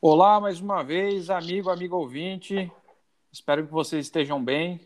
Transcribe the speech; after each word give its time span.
Olá, 0.00 0.38
mais 0.40 0.60
uma 0.60 0.84
vez, 0.84 1.28
amigo, 1.28 1.68
amigo 1.68 1.96
ouvinte. 1.96 2.70
Espero 3.32 3.66
que 3.66 3.72
vocês 3.72 4.06
estejam 4.06 4.40
bem. 4.40 4.80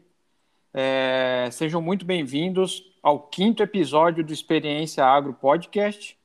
É, 0.72 1.50
sejam 1.52 1.82
muito 1.82 2.06
bem-vindos 2.06 2.82
ao 3.02 3.20
quinto 3.20 3.62
episódio 3.62 4.24
do 4.24 4.32
Experiência 4.32 5.04
Agro 5.04 5.34
Podcast. 5.34 6.18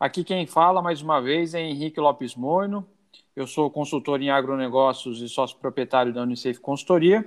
Aqui 0.00 0.24
quem 0.24 0.48
fala 0.48 0.82
mais 0.82 1.00
uma 1.00 1.20
vez 1.20 1.54
é 1.54 1.60
Henrique 1.60 2.00
Lopes 2.00 2.34
Moino. 2.34 2.84
Eu 3.36 3.46
sou 3.46 3.70
consultor 3.70 4.20
em 4.20 4.30
agronegócios 4.30 5.22
e 5.22 5.28
sócio 5.28 5.56
proprietário 5.58 6.12
da 6.12 6.22
Unisafe 6.22 6.58
Consultoria. 6.58 7.24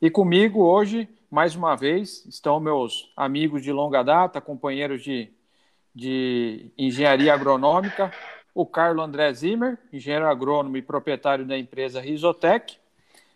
E 0.00 0.08
comigo 0.08 0.62
hoje, 0.62 1.08
mais 1.28 1.56
uma 1.56 1.74
vez, 1.74 2.24
estão 2.24 2.60
meus 2.60 3.12
amigos 3.16 3.64
de 3.64 3.72
longa 3.72 4.04
data, 4.04 4.40
companheiros 4.40 5.02
de, 5.02 5.28
de 5.92 6.70
engenharia 6.78 7.34
agronômica, 7.34 8.12
o 8.56 8.64
Carlos 8.64 9.04
André 9.04 9.30
Zimmer, 9.34 9.78
engenheiro 9.92 10.26
agrônomo 10.26 10.78
e 10.78 10.82
proprietário 10.82 11.44
da 11.44 11.58
empresa 11.58 12.00
Risotec, 12.00 12.78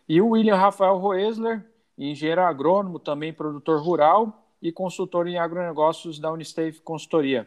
e 0.08 0.18
o 0.18 0.28
William 0.28 0.56
Rafael 0.56 0.96
Roesler, 0.96 1.62
engenheiro 1.98 2.40
agrônomo, 2.40 2.98
também 2.98 3.30
produtor 3.30 3.82
rural 3.82 4.42
e 4.62 4.72
consultor 4.72 5.26
em 5.26 5.38
agronegócios 5.38 6.18
da 6.18 6.32
Unistave 6.32 6.80
Consultoria. 6.80 7.46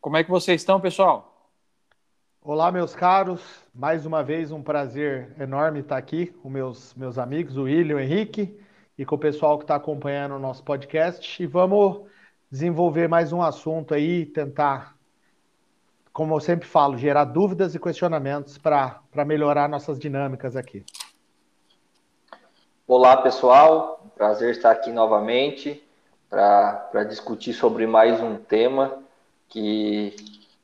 Como 0.00 0.16
é 0.16 0.24
que 0.24 0.30
vocês 0.30 0.60
estão, 0.60 0.80
pessoal? 0.80 1.48
Olá, 2.42 2.72
meus 2.72 2.92
caros. 2.92 3.40
Mais 3.72 4.04
uma 4.04 4.24
vez 4.24 4.50
um 4.50 4.60
prazer 4.60 5.32
enorme 5.38 5.80
estar 5.80 5.96
aqui 5.96 6.26
com 6.26 6.50
meus, 6.50 6.92
meus 6.96 7.18
amigos, 7.18 7.56
o 7.56 7.62
William, 7.62 7.98
o 7.98 8.00
Henrique, 8.00 8.58
e 8.98 9.04
com 9.04 9.14
o 9.14 9.18
pessoal 9.18 9.58
que 9.58 9.62
está 9.62 9.76
acompanhando 9.76 10.34
o 10.34 10.40
nosso 10.40 10.64
podcast. 10.64 11.40
E 11.40 11.46
vamos 11.46 12.00
desenvolver 12.50 13.08
mais 13.08 13.32
um 13.32 13.40
assunto 13.40 13.94
aí, 13.94 14.26
tentar 14.26 14.98
como 16.12 16.34
eu 16.34 16.40
sempre 16.40 16.66
falo, 16.66 16.98
gerar 16.98 17.24
dúvidas 17.24 17.74
e 17.74 17.78
questionamentos 17.78 18.58
para 18.58 19.00
melhorar 19.26 19.68
nossas 19.68 19.98
dinâmicas 19.98 20.56
aqui. 20.56 20.84
Olá, 22.86 23.16
pessoal. 23.16 24.04
Prazer 24.16 24.50
estar 24.50 24.72
aqui 24.72 24.90
novamente 24.90 25.82
para 26.28 27.04
discutir 27.08 27.52
sobre 27.52 27.86
mais 27.86 28.20
um 28.20 28.36
tema 28.36 29.02
que 29.48 30.14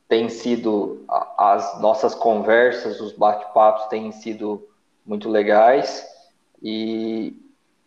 tem 0.09 0.29
sido 0.29 1.05
as 1.37 1.81
nossas 1.81 2.15
conversas, 2.15 3.01
os 3.01 3.13
bate-papos 3.13 3.87
têm 3.87 4.13
sido 4.13 4.69
muito 5.05 5.29
legais 5.29 6.07
e, 6.63 7.41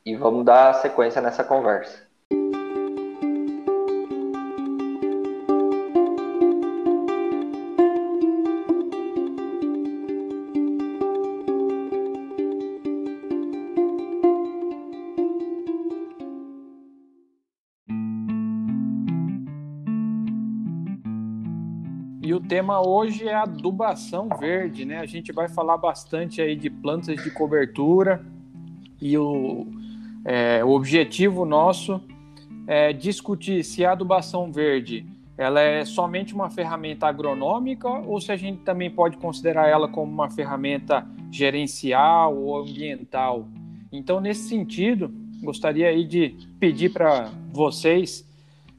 e 0.05 0.15
vamos 0.15 0.43
dar 0.45 0.73
sequência 0.75 1.21
nessa 1.21 1.43
conversa. 1.43 2.08
Tema 22.69 22.87
hoje 22.87 23.27
é 23.27 23.33
adubação 23.33 24.29
verde, 24.39 24.85
né? 24.85 24.99
A 24.99 25.05
gente 25.07 25.31
vai 25.31 25.49
falar 25.49 25.75
bastante 25.75 26.39
aí 26.39 26.55
de 26.55 26.69
plantas 26.69 27.15
de 27.23 27.31
cobertura 27.31 28.23
e 29.01 29.17
o, 29.17 29.65
é, 30.23 30.63
o 30.63 30.69
objetivo 30.69 31.45
nosso 31.45 31.99
é 32.67 32.93
discutir 32.93 33.63
se 33.63 33.83
a 33.83 33.93
adubação 33.93 34.51
verde 34.51 35.03
ela 35.35 35.59
é 35.59 35.83
somente 35.83 36.35
uma 36.35 36.51
ferramenta 36.51 37.07
agronômica 37.07 37.89
ou 37.89 38.21
se 38.21 38.31
a 38.31 38.35
gente 38.35 38.59
também 38.59 38.91
pode 38.91 39.17
considerar 39.17 39.67
ela 39.67 39.87
como 39.87 40.11
uma 40.11 40.29
ferramenta 40.29 41.07
gerencial 41.31 42.37
ou 42.37 42.61
ambiental. 42.61 43.47
Então, 43.91 44.21
nesse 44.21 44.47
sentido, 44.47 45.11
gostaria 45.41 45.87
aí 45.87 46.05
de 46.05 46.35
pedir 46.59 46.93
para 46.93 47.31
vocês 47.51 48.28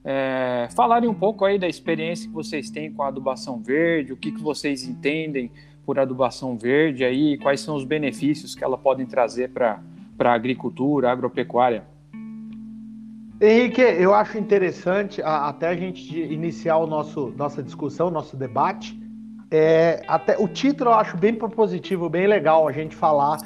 é, 0.05 0.69
falarem 0.75 1.09
um 1.09 1.15
pouco 1.15 1.45
aí 1.45 1.59
da 1.59 1.69
experiência 1.69 2.29
que 2.29 2.35
vocês 2.35 2.71
têm 2.71 2.93
com 2.93 3.03
a 3.03 3.09
adubação 3.09 3.61
verde, 3.63 4.13
o 4.13 4.17
que, 4.17 4.33
que 4.33 4.43
vocês 4.43 4.85
entendem 4.85 5.51
por 5.85 5.99
adubação 5.99 6.57
verde 6.57 7.05
aí, 7.05 7.37
quais 7.39 7.61
são 7.61 7.77
os 7.77 7.85
benefícios 7.85 8.55
que 8.55 8.65
ela 8.65 8.79
pode 8.79 9.05
trazer 9.07 9.51
para 9.51 9.81
a 10.19 10.33
agricultura, 10.33 11.11
agropecuária. 11.11 11.85
Henrique, 13.41 13.81
eu 13.81 14.15
acho 14.15 14.37
interessante, 14.37 15.23
até 15.23 15.69
a 15.69 15.77
gente 15.77 16.19
iniciar 16.19 16.77
o 16.77 16.87
nosso, 16.87 17.33
nossa 17.37 17.63
discussão, 17.63 18.11
nosso 18.11 18.37
debate, 18.37 19.01
é, 19.51 20.03
até 20.07 20.39
o 20.39 20.47
título 20.47 20.91
eu 20.91 20.95
acho 20.95 21.17
bem 21.17 21.35
propositivo, 21.35 22.09
bem 22.09 22.27
legal 22.27 22.69
a 22.69 22.73
gente 22.73 22.95
falar 22.95 23.39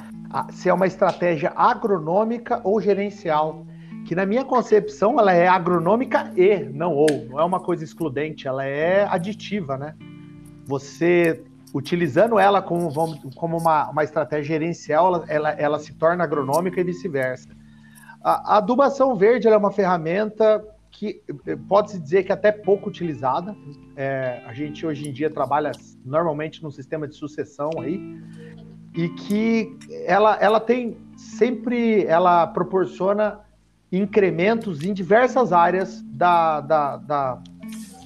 se 0.51 0.67
é 0.67 0.73
uma 0.73 0.85
estratégia 0.85 1.53
agronômica 1.55 2.59
ou 2.63 2.81
gerencial 2.81 3.65
que 4.05 4.13
na 4.13 4.25
minha 4.25 4.45
concepção 4.45 5.19
ela 5.19 5.33
é 5.33 5.47
agronômica 5.47 6.31
e 6.37 6.59
não 6.59 6.93
ou, 6.93 7.07
não 7.27 7.39
é 7.39 7.43
uma 7.43 7.59
coisa 7.59 7.83
excludente, 7.83 8.47
ela 8.47 8.63
é 8.63 9.05
aditiva, 9.09 9.77
né? 9.77 9.95
Você 10.65 11.43
utilizando 11.73 12.39
ela 12.39 12.61
como, 12.61 12.89
como 13.33 13.57
uma, 13.57 13.89
uma 13.89 14.03
estratégia 14.03 14.53
gerencial, 14.53 15.07
ela, 15.07 15.25
ela, 15.27 15.49
ela 15.51 15.79
se 15.79 15.93
torna 15.93 16.23
agronômica 16.23 16.79
e 16.79 16.83
vice-versa. 16.83 17.49
A, 18.23 18.53
a, 18.53 18.57
adubação 18.57 19.15
verde 19.15 19.47
é 19.47 19.57
uma 19.57 19.71
ferramenta 19.71 20.63
que 20.89 21.21
pode-se 21.67 21.99
dizer 21.99 22.23
que 22.23 22.31
é 22.31 22.35
até 22.35 22.51
pouco 22.51 22.87
utilizada. 22.87 23.53
É, 23.97 24.41
a 24.45 24.53
gente 24.53 24.85
hoje 24.85 25.09
em 25.09 25.11
dia 25.11 25.29
trabalha 25.29 25.71
normalmente 26.05 26.63
num 26.63 26.71
sistema 26.71 27.07
de 27.07 27.15
sucessão 27.15 27.69
aí, 27.81 27.99
e 28.95 29.09
que 29.09 29.77
ela, 30.05 30.37
ela 30.39 30.59
tem 30.59 30.97
sempre, 31.17 32.05
ela 32.05 32.47
proporciona 32.47 33.44
incrementos 33.97 34.83
em 34.83 34.93
diversas 34.93 35.53
áreas 35.53 36.01
da, 36.03 36.61
da, 36.61 36.97
da, 36.97 37.39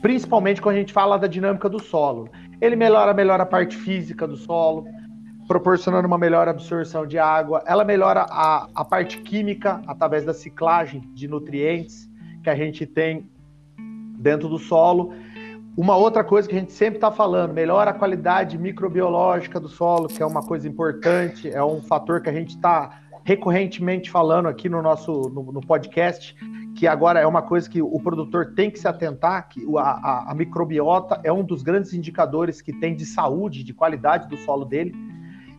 principalmente 0.02 0.62
quando 0.62 0.76
a 0.76 0.80
gente 0.80 0.94
fala 0.94 1.18
da 1.18 1.28
dinâmica 1.28 1.70
do 1.70 1.80
solo. 1.80 2.30
Ele 2.62 2.76
melhora, 2.76 3.14
melhora 3.14 3.44
a 3.44 3.46
parte 3.46 3.78
física 3.78 4.28
do 4.28 4.36
solo, 4.36 4.86
proporcionando 5.48 6.08
uma 6.08 6.18
melhor 6.18 6.48
absorção 6.48 7.08
de 7.08 7.18
água. 7.18 7.64
Ela 7.66 7.84
melhora 7.84 8.26
a, 8.30 8.68
a 8.76 8.86
parte 8.86 9.20
química 9.20 9.82
através 9.88 10.26
da 10.26 10.34
ciclagem 10.34 11.02
de 11.14 11.28
nutrientes 11.28 12.10
que 12.44 12.50
a 12.50 12.56
gente 12.56 12.86
tem 12.86 13.30
dentro 14.20 14.50
do 14.50 14.60
solo. 14.60 15.14
Uma 15.78 15.96
outra 15.96 16.24
coisa 16.24 16.48
que 16.48 16.56
a 16.56 16.60
gente 16.60 16.74
sempre 16.74 16.98
está 16.98 17.10
falando, 17.10 17.54
melhora 17.54 17.92
a 17.92 17.94
qualidade 17.94 18.58
microbiológica 18.58 19.60
do 19.60 19.70
solo, 19.70 20.10
que 20.10 20.22
é 20.22 20.26
uma 20.26 20.42
coisa 20.42 20.68
importante, 20.68 21.50
é 21.50 21.64
um 21.64 21.82
fator 21.82 22.22
que 22.22 22.30
a 22.30 22.34
gente 22.34 22.50
está 22.50 23.00
recorrentemente 23.24 24.10
falando 24.10 24.48
aqui 24.48 24.70
no 24.70 24.82
nosso 24.82 25.30
no, 25.30 25.52
no, 25.52 25.62
podcast, 25.62 26.36
que 26.76 26.88
agora 26.88 27.20
é 27.20 27.28
uma 27.28 27.42
coisa 27.42 27.70
que 27.70 27.82
o 27.82 28.00
produtor 28.00 28.54
tem 28.56 28.72
que 28.72 28.80
se 28.80 28.88
atentar, 28.88 29.50
que 29.50 29.66
a, 29.78 29.82
a, 29.82 30.32
a, 30.32 30.36
microbiota 30.36 31.20
é 31.24 31.32
um 31.32 31.44
dos 31.44 31.62
grandes 31.62 31.94
indicadores 31.94 32.62
que 32.62 32.74
tem 32.74 32.96
de 32.96 33.06
saúde, 33.06 33.64
de 33.64 33.74
qualidade 33.74 34.28
do 34.28 34.38
solo 34.38 34.66
dele. 34.66 34.94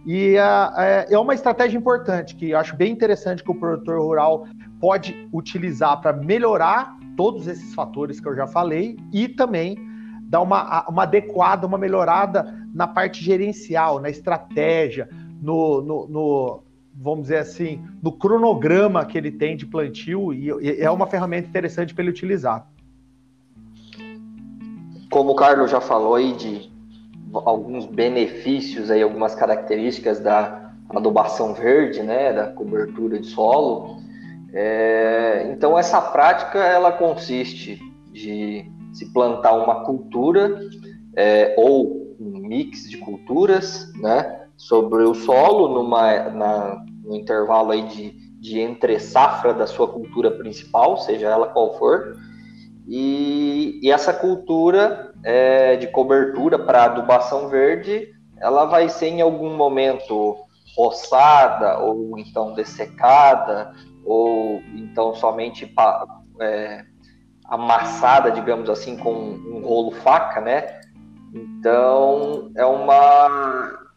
E 0.06 0.36
é, 0.36 1.12
é 1.12 1.18
uma 1.18 1.34
estratégia 1.34 1.76
importante, 1.76 2.34
que 2.34 2.50
eu 2.50 2.58
acho 2.58 2.74
bem 2.74 2.90
interessante 2.90 3.44
que 3.44 3.50
o 3.50 3.54
produtor 3.54 4.00
rural 4.00 4.46
pode 4.80 5.28
utilizar 5.32 6.00
para 6.00 6.12
melhorar 6.12 6.96
todos 7.16 7.46
esses 7.46 7.74
fatores 7.74 8.18
que 8.18 8.26
eu 8.26 8.34
já 8.34 8.46
falei 8.46 8.96
e 9.12 9.28
também 9.28 9.76
dar 10.22 10.40
uma, 10.40 10.88
uma 10.88 11.02
adequada, 11.02 11.66
uma 11.66 11.76
melhorada 11.76 12.56
na 12.72 12.86
parte 12.86 13.22
gerencial, 13.22 14.00
na 14.00 14.08
estratégia, 14.08 15.08
no, 15.42 15.82
no 16.08 16.62
vamos 17.02 17.22
dizer 17.22 17.38
assim, 17.38 17.82
no 18.02 18.12
cronograma 18.12 19.06
que 19.06 19.16
ele 19.16 19.30
tem 19.30 19.56
de 19.56 19.64
plantio 19.64 20.34
e 20.34 20.50
é 20.78 20.90
uma 20.90 21.06
ferramenta 21.06 21.48
interessante 21.48 21.94
para 21.94 22.02
ele 22.02 22.10
utilizar. 22.10 22.68
Como 25.10 25.32
o 25.32 25.34
Carlos 25.34 25.70
já 25.70 25.80
falou 25.80 26.14
aí 26.14 26.34
de 26.34 26.70
alguns 27.32 27.86
benefícios 27.86 28.90
aí, 28.90 29.02
algumas 29.02 29.34
características 29.34 30.20
da 30.20 30.72
adubação 30.90 31.54
verde, 31.54 32.02
né, 32.02 32.34
da 32.34 32.48
cobertura 32.48 33.18
de 33.18 33.26
solo. 33.28 33.96
É, 34.52 35.48
então 35.52 35.78
essa 35.78 36.00
prática 36.02 36.58
ela 36.58 36.92
consiste 36.92 37.80
de 38.12 38.70
se 38.92 39.10
plantar 39.12 39.52
uma 39.52 39.84
cultura 39.84 40.60
é, 41.16 41.54
ou 41.56 42.14
um 42.20 42.40
mix 42.40 42.90
de 42.90 42.98
culturas, 42.98 43.90
né, 43.94 44.40
sobre 44.56 45.02
o 45.04 45.14
solo 45.14 45.68
numa, 45.68 46.28
na, 46.30 46.84
no 47.10 47.16
intervalo 47.16 47.72
aí 47.72 47.82
de, 47.82 48.10
de 48.40 48.60
entre 48.60 49.00
safra 49.00 49.52
da 49.52 49.66
sua 49.66 49.88
cultura 49.88 50.30
principal, 50.30 50.96
seja 50.96 51.26
ela 51.26 51.48
qual 51.48 51.76
for, 51.76 52.16
e, 52.86 53.80
e 53.82 53.90
essa 53.90 54.12
cultura 54.12 55.12
é, 55.24 55.76
de 55.76 55.88
cobertura 55.88 56.58
para 56.58 56.84
adubação 56.84 57.48
verde, 57.48 58.08
ela 58.38 58.64
vai 58.64 58.88
ser 58.88 59.08
em 59.08 59.20
algum 59.20 59.56
momento 59.56 60.36
roçada 60.76 61.78
ou 61.80 62.16
então 62.16 62.54
dessecada 62.54 63.72
ou 64.04 64.62
então 64.74 65.14
somente 65.14 65.72
é, 66.40 66.84
amassada, 67.44 68.30
digamos 68.30 68.70
assim, 68.70 68.96
com 68.96 69.12
um 69.12 69.62
rolo 69.62 69.90
faca, 69.90 70.40
né? 70.40 70.80
Então 71.34 72.50
é 72.56 72.64
uma 72.64 73.89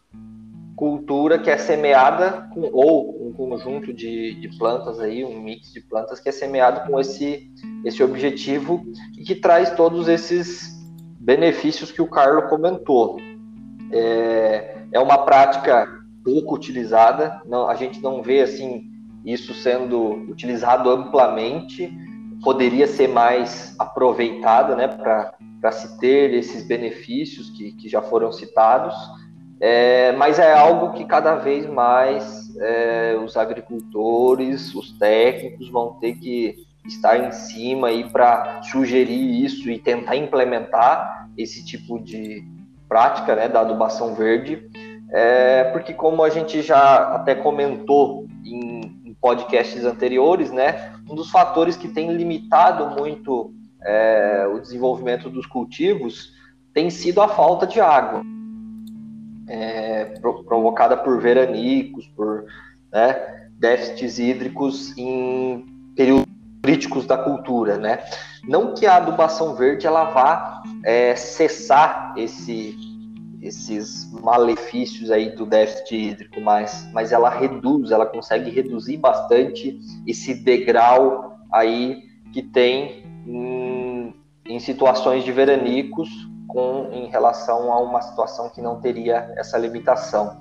cultura 0.76 1.38
que 1.40 1.50
é 1.50 1.58
semeada 1.58 2.50
com, 2.54 2.70
ou 2.72 3.28
um 3.28 3.34
conjunto 3.34 3.94
de, 3.94 4.36
de 4.36 4.58
plantas 4.58 5.00
aí, 5.00 5.24
um 5.24 5.42
mix 5.42 5.72
de 5.72 5.82
plantas 5.82 6.20
que 6.20 6.30
é 6.30 6.32
semeado 6.32 6.90
com 6.90 7.00
esse, 7.00 7.52
esse 7.86 8.04
objetivo 8.04 8.84
e 9.18 9.24
que 9.24 9.36
traz 9.36 9.72
todos 9.72 10.08
esses 10.08 10.74
benefícios 11.20 11.92
que 11.92 12.02
o 12.02 12.10
Carlos 12.10 12.50
comentou. 12.50 13.18
É, 13.92 14.78
é 14.92 15.00
uma 15.00 15.20
prática 15.26 15.88
pouco 16.24 16.56
utilizada, 16.56 17.42
não, 17.46 17.68
a 17.68 17.76
gente 17.76 18.02
não 18.02 18.22
vê 18.22 18.42
assim 18.42 18.90
isso 19.26 19.54
sendo 19.54 20.14
utilizado 20.30 20.90
amplamente, 20.90 21.92
poderia 22.44 22.88
ser 22.88 23.08
mais 23.08 23.74
aproveitada 23.80 24.76
né, 24.76 24.88
para 24.88 25.72
se 25.72 25.98
ter 25.98 26.34
esses 26.34 26.68
benefícios 26.68 27.50
que, 27.52 27.72
que 27.74 27.88
já 27.88 28.02
foram 28.02 28.32
citados, 28.32 28.94
é, 29.60 30.12
mas 30.14 30.40
é 30.40 30.54
algo 30.54 30.94
que 30.94 31.06
cada 31.06 31.36
vez 31.36 31.66
mais 31.68 32.56
é, 32.60 33.18
os 33.24 33.38
agricultores, 33.38 34.74
os 34.76 34.92
técnicos 34.98 35.70
vão 35.70 35.94
ter 35.94 36.16
que 36.16 36.56
estar 36.86 37.18
em 37.18 37.32
cima 37.32 37.88
aí 37.88 38.10
para 38.10 38.62
sugerir 38.64 39.44
isso 39.44 39.70
e 39.70 39.80
tentar 39.80 40.16
implementar 40.16 41.30
esse 41.38 41.66
tipo 41.66 42.00
de 42.00 42.44
prática 42.90 43.36
né, 43.36 43.48
da 43.48 43.62
adubação 43.62 44.14
verde, 44.14 44.70
é, 45.12 45.64
porque 45.66 45.94
como 45.94 46.24
a 46.24 46.30
gente 46.30 46.62
já 46.62 47.16
até 47.16 47.34
comentou 47.34 48.28
em, 48.44 49.02
em 49.06 49.14
podcasts 49.20 49.86
anteriores, 49.86 50.52
né, 50.52 50.94
um 51.10 51.16
dos 51.16 51.32
fatores 51.32 51.78
que 51.78 51.88
tem 51.88 52.12
limitado 52.12 53.00
muito 53.00 53.54
é, 53.86 54.46
o 54.54 54.60
desenvolvimento 54.60 55.30
dos 55.30 55.46
cultivos 55.46 56.32
tem 56.74 56.90
sido 56.90 57.22
a 57.22 57.28
falta 57.28 57.68
de 57.68 57.80
água 57.80 58.22
é, 59.48 60.06
provocada 60.46 60.98
por 60.98 61.20
veranicos, 61.20 62.08
por 62.16 62.46
né, 62.92 63.50
déficits 63.60 64.20
hídricos 64.20 64.98
em 64.98 65.66
períodos 65.96 66.32
críticos 66.62 67.06
da 67.06 67.18
cultura, 67.18 67.78
né? 67.78 68.00
Não 68.48 68.74
que 68.74 68.86
a 68.86 68.96
adubação 68.96 69.54
verde 69.56 69.86
ela 69.86 70.06
vá 70.06 70.64
é, 70.84 71.14
cessar 71.16 72.14
esse, 72.18 72.76
esses 73.42 74.10
malefícios 74.12 75.12
aí 75.12 75.36
do 75.36 75.46
déficit 75.46 75.96
hídrico, 75.96 76.40
mas, 76.40 76.90
mas 76.94 77.12
ela 77.12 77.30
reduz, 77.30 77.92
ela 77.92 78.06
consegue 78.06 78.50
reduzir 78.50 78.98
bastante 78.98 79.78
esse 80.08 80.34
degrau 80.34 81.38
aí 81.52 82.04
que 82.32 82.42
tem 82.42 83.04
em, 83.28 84.14
em 84.46 84.60
situações 84.60 85.24
de 85.24 85.32
veranicos 85.32 86.10
com 86.54 86.90
em 86.92 87.08
relação 87.08 87.74
a 87.74 87.82
uma 87.82 88.02
situação 88.02 88.50
que 88.50 88.62
não 88.62 88.80
teria 88.80 89.34
essa 89.36 89.58
limitação. 89.58 90.38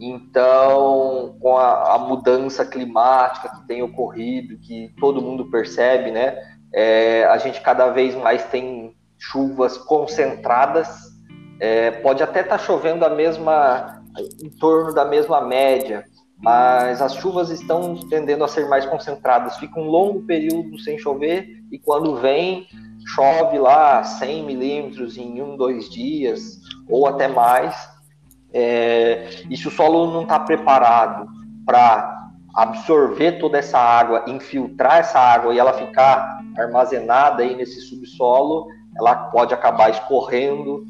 Então, 0.00 1.36
com 1.40 1.56
a, 1.56 1.94
a 1.94 1.98
mudança 1.98 2.64
climática 2.64 3.50
que 3.50 3.66
tem 3.66 3.82
ocorrido, 3.82 4.58
que 4.58 4.92
todo 4.98 5.22
mundo 5.22 5.50
percebe, 5.50 6.10
né? 6.10 6.36
É, 6.72 7.24
a 7.26 7.38
gente 7.38 7.60
cada 7.60 7.90
vez 7.90 8.14
mais 8.16 8.42
tem 8.44 8.96
chuvas 9.18 9.78
concentradas. 9.78 10.88
É, 11.60 11.92
pode 11.92 12.22
até 12.22 12.40
estar 12.40 12.58
tá 12.58 12.64
chovendo 12.64 13.04
a 13.04 13.10
mesma, 13.10 14.02
em 14.42 14.50
torno 14.58 14.92
da 14.92 15.04
mesma 15.04 15.40
média, 15.40 16.04
mas 16.42 17.00
as 17.00 17.14
chuvas 17.14 17.50
estão 17.50 17.94
tendendo 18.08 18.42
a 18.42 18.48
ser 18.48 18.68
mais 18.68 18.84
concentradas. 18.84 19.56
Fica 19.58 19.78
um 19.78 19.86
longo 19.86 20.22
período 20.26 20.76
sem 20.80 20.98
chover 20.98 21.48
e 21.70 21.78
quando 21.78 22.16
vem 22.16 22.66
chove 23.06 23.58
lá 23.58 24.02
100 24.02 24.44
milímetros 24.44 25.16
em 25.16 25.40
um, 25.42 25.56
dois 25.56 25.88
dias, 25.90 26.60
ou 26.88 27.06
até 27.06 27.28
mais, 27.28 27.74
é, 28.52 29.28
e 29.50 29.56
se 29.56 29.66
o 29.66 29.70
solo 29.70 30.12
não 30.12 30.22
está 30.22 30.38
preparado 30.38 31.26
para 31.66 32.28
absorver 32.54 33.32
toda 33.32 33.58
essa 33.58 33.78
água, 33.78 34.24
infiltrar 34.28 34.98
essa 34.98 35.18
água 35.18 35.52
e 35.52 35.58
ela 35.58 35.72
ficar 35.72 36.38
armazenada 36.56 37.42
aí 37.42 37.56
nesse 37.56 37.80
subsolo, 37.80 38.68
ela 38.96 39.14
pode 39.14 39.52
acabar 39.52 39.90
escorrendo, 39.90 40.84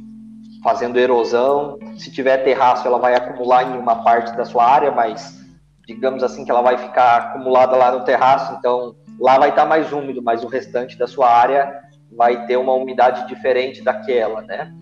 fazendo 0.62 0.99
erosão. 0.99 1.78
Se 1.96 2.12
tiver 2.12 2.38
terraço, 2.38 2.87
ela 2.87 2.99
vai 2.99 3.14
acumular 3.14 3.62
em 3.62 3.78
uma 3.78 4.02
parte 4.02 4.37
da 4.37 4.44
sua 4.44 4.67
área, 4.67 4.90
mas 4.90 5.43
digamos 5.87 6.22
assim 6.22 6.44
que 6.44 6.50
ela 6.50 6.62
vai 6.62 6.76
ficar 6.76 7.17
acumulada 7.17 7.76
lá 7.76 7.93
no 7.93 8.05
terraço, 8.05 8.55
então 8.58 8.94
lá 9.19 9.38
vai 9.38 9.50
estar 9.50 9.64
mais 9.64 9.90
úmido, 9.90 10.22
mas 10.22 10.44
o 10.44 10.49
restante 10.49 10.99
da 10.99 11.06
sua 11.06 11.31
área 11.31 11.82
vai 12.16 12.46
ter 12.46 12.56
uma 12.56 12.72
umidade 12.72 13.26
diferente 13.28 13.82
daquela, 13.82 14.43
né? 14.43 14.75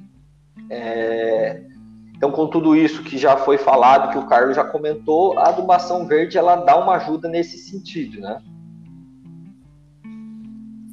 É... 0.70 1.62
Então, 2.17 2.31
com 2.31 2.46
tudo 2.46 2.76
isso 2.76 3.02
que 3.02 3.19
já 3.19 3.37
foi 3.37 3.58
falado, 3.58 4.12
que 4.12 4.19
o 4.19 4.26
Carlos 4.26 4.55
já 4.55 4.62
comentou, 4.62 5.37
a 5.38 5.49
adubação 5.49 6.06
verde 6.06 6.38
ela 6.38 6.55
dá 6.56 6.76
uma 6.76 6.94
ajuda 6.94 7.29
nesse 7.29 7.58
sentido, 7.58 8.20
né? 8.20 8.40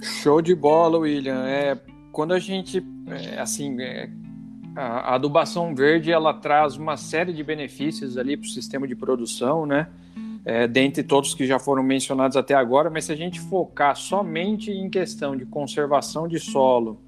Show 0.01 0.41
de 0.41 0.55
bola, 0.55 0.97
William. 0.97 1.45
É, 1.45 1.77
quando 2.11 2.33
a 2.33 2.39
gente, 2.39 2.83
é, 3.07 3.39
assim, 3.39 3.79
é, 3.79 4.09
a 4.75 5.15
adubação 5.15 5.75
verde 5.75 6.11
ela 6.11 6.33
traz 6.33 6.77
uma 6.77 6.97
série 6.97 7.33
de 7.33 7.43
benefícios 7.43 8.17
ali 8.17 8.35
para 8.35 8.45
o 8.45 8.49
sistema 8.49 8.87
de 8.87 8.95
produção, 8.95 9.65
né? 9.65 9.87
É, 10.45 10.67
dentre 10.67 11.03
todos 11.03 11.33
que 11.33 11.45
já 11.45 11.59
foram 11.59 11.83
mencionados 11.83 12.37
até 12.37 12.53
agora, 12.53 12.89
mas 12.89 13.05
se 13.05 13.11
a 13.11 13.15
gente 13.15 13.39
focar 13.39 13.95
somente 13.95 14.71
em 14.71 14.89
questão 14.89 15.35
de 15.35 15.45
conservação 15.45 16.27
de 16.27 16.39
solo 16.39 17.01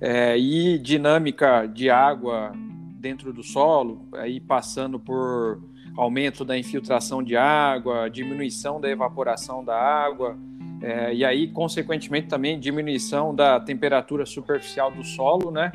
é, 0.00 0.36
e 0.38 0.78
dinâmica 0.78 1.66
de 1.66 1.88
água 1.88 2.52
dentro 2.98 3.32
do 3.32 3.42
solo, 3.42 4.08
aí 4.12 4.40
passando 4.40 4.98
por 4.98 5.60
aumento 5.96 6.44
da 6.44 6.58
infiltração 6.58 7.22
de 7.22 7.36
água, 7.36 8.08
diminuição 8.10 8.80
da 8.80 8.90
evaporação 8.90 9.64
da 9.64 9.76
água, 9.76 10.36
é, 10.82 11.14
e 11.14 11.24
aí, 11.24 11.48
consequentemente, 11.48 12.28
também 12.28 12.60
diminuição 12.60 13.34
da 13.34 13.58
temperatura 13.58 14.26
superficial 14.26 14.90
do 14.90 15.02
solo, 15.02 15.50
né? 15.50 15.72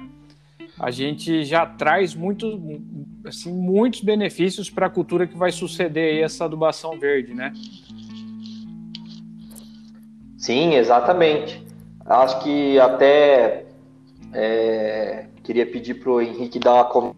A 0.79 0.91
gente 0.91 1.43
já 1.45 1.65
traz 1.65 2.15
muito, 2.15 2.59
assim, 3.25 3.51
muitos 3.51 4.01
benefícios 4.01 4.69
para 4.69 4.87
a 4.87 4.89
cultura 4.89 5.27
que 5.27 5.37
vai 5.37 5.51
suceder 5.51 6.23
essa 6.23 6.45
adubação 6.45 6.99
verde, 6.99 7.33
né? 7.33 7.53
Sim, 10.37 10.73
exatamente. 10.73 11.63
Acho 12.05 12.41
que 12.43 12.79
até 12.79 13.65
é, 14.33 15.27
queria 15.43 15.65
pedir 15.65 15.95
para 15.95 16.11
o 16.11 16.21
Henrique 16.21 16.59
dar 16.59 16.89
uma 16.97 17.15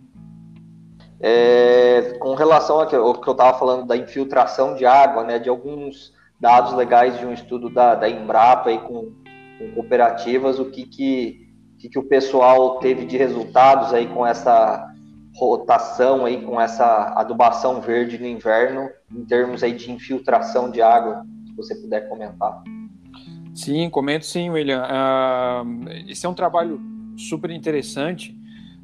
é, 1.26 2.18
com 2.20 2.36
relação 2.36 2.82
ao 2.82 2.88
que 2.88 2.96
eu 2.96 3.14
estava 3.14 3.58
falando 3.58 3.88
da 3.88 3.96
infiltração 3.96 4.76
de 4.76 4.86
água, 4.86 5.24
né, 5.24 5.40
de 5.40 5.48
alguns 5.48 6.14
dados 6.38 6.74
legais 6.74 7.18
de 7.18 7.26
um 7.26 7.32
estudo 7.32 7.70
da, 7.70 7.96
da 7.96 8.10
Embrapa 8.10 8.70
aí 8.70 8.78
com, 8.80 9.14
com 9.58 9.72
cooperativas, 9.74 10.60
o 10.60 10.66
que, 10.66 10.86
que 10.86 11.43
que, 11.84 11.90
que 11.90 12.00
o 12.00 12.04
pessoal 12.04 12.80
teve 12.80 13.06
de 13.06 13.18
resultados 13.18 13.94
aí 13.94 14.08
com 14.08 14.26
essa 14.26 14.90
rotação 15.36 16.26
aí, 16.26 16.42
com 16.42 16.62
essa 16.62 17.14
adubação 17.18 17.82
verde 17.82 18.18
no 18.18 18.26
inverno, 18.26 18.90
em 19.12 19.26
termos 19.26 19.64
aí 19.64 19.74
de 19.74 19.92
infiltração 19.92 20.72
de 20.72 20.82
água, 20.82 21.26
se 21.46 21.54
você 21.54 21.76
puder 21.76 22.08
comentar. 22.08 22.64
Sim, 23.54 23.90
comento 23.90 24.26
sim, 24.26 24.50
William. 24.50 24.82
Uh, 24.82 25.90
esse 26.08 26.26
é 26.26 26.30
um 26.30 26.34
trabalho 26.34 26.80
super 27.18 27.52
interessante, 27.52 28.34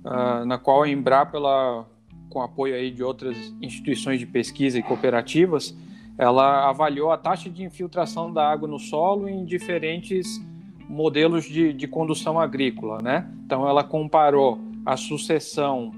uh, 0.04 0.46
na 0.46 0.58
qual 0.58 0.84
a 0.84 0.90
Embrapa, 0.90 1.38
ela, 1.38 1.88
com 2.30 2.42
apoio 2.42 2.76
aí 2.76 2.92
de 2.92 3.02
outras 3.02 3.38
instituições 3.62 4.20
de 4.20 4.26
pesquisa 4.26 4.78
e 4.78 4.84
cooperativas, 4.84 5.74
ela 6.18 6.68
avaliou 6.68 7.12
a 7.12 7.18
taxa 7.18 7.50
de 7.50 7.64
infiltração 7.64 8.34
da 8.34 8.46
água 8.46 8.68
no 8.68 8.78
solo 8.78 9.30
em 9.30 9.46
diferentes 9.46 10.42
modelos 10.90 11.46
de, 11.46 11.72
de 11.72 11.88
condução 11.88 12.40
agrícola, 12.40 12.98
né? 13.02 13.32
Então 13.46 13.68
ela 13.68 13.84
comparou 13.84 14.60
a 14.86 14.98
sucessão 14.98 15.94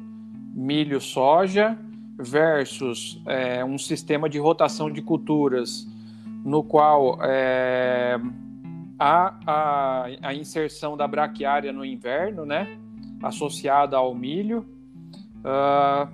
milho-soja 0.53 1.77
versus 2.19 3.21
é, 3.25 3.63
um 3.63 3.77
sistema 3.77 4.29
de 4.29 4.37
rotação 4.37 4.91
de 4.91 5.01
culturas 5.01 5.87
no 6.43 6.61
qual 6.63 7.19
é, 7.23 8.19
há 8.99 9.33
a, 9.45 10.05
a, 10.21 10.33
inserção 10.33 10.97
da 10.97 11.07
braquiária 11.07 11.71
no 11.71 11.85
inverno, 11.85 12.45
né, 12.45 12.77
associada 13.23 13.95
ao 13.95 14.13
milho, 14.13 14.65
uh, 15.39 16.11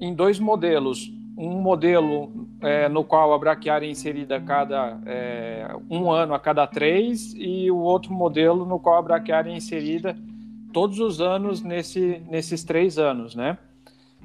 em 0.00 0.14
dois 0.14 0.38
modelos. 0.38 1.12
Um 1.40 1.58
modelo 1.58 2.30
é, 2.60 2.86
no 2.86 3.02
qual 3.02 3.32
a 3.32 3.38
braquiária 3.38 3.86
é 3.86 3.90
inserida 3.90 4.36
a 4.36 4.40
cada 4.40 5.00
é, 5.06 5.74
um 5.88 6.10
ano 6.10 6.34
a 6.34 6.38
cada 6.38 6.66
três 6.66 7.32
e 7.34 7.70
o 7.70 7.78
outro 7.78 8.12
modelo 8.12 8.66
no 8.66 8.78
qual 8.78 8.98
a 8.98 9.02
braquiária 9.02 9.50
é 9.50 9.56
inserida 9.56 10.14
todos 10.70 11.00
os 11.00 11.18
anos 11.18 11.62
nesse, 11.62 12.22
nesses 12.28 12.62
três 12.62 12.98
anos, 12.98 13.34
né? 13.34 13.56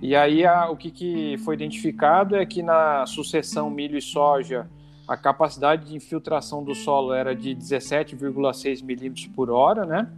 E 0.02 0.14
aí 0.14 0.46
a, 0.46 0.70
o 0.70 0.76
que, 0.76 0.92
que 0.92 1.38
foi 1.38 1.56
identificado 1.56 2.36
é 2.36 2.46
que 2.46 2.62
na 2.62 3.06
sucessão 3.06 3.70
milho 3.70 3.98
e 3.98 4.02
soja 4.02 4.70
a 5.08 5.16
capacidade 5.16 5.86
de 5.86 5.96
infiltração 5.96 6.66
do 6.66 6.76
solo 6.76 7.14
era 7.14 7.34
de 7.34 7.56
17,6 7.56 8.84
milímetros 8.84 9.28
por 9.28 9.50
hora, 9.50 9.86
né? 9.86 10.10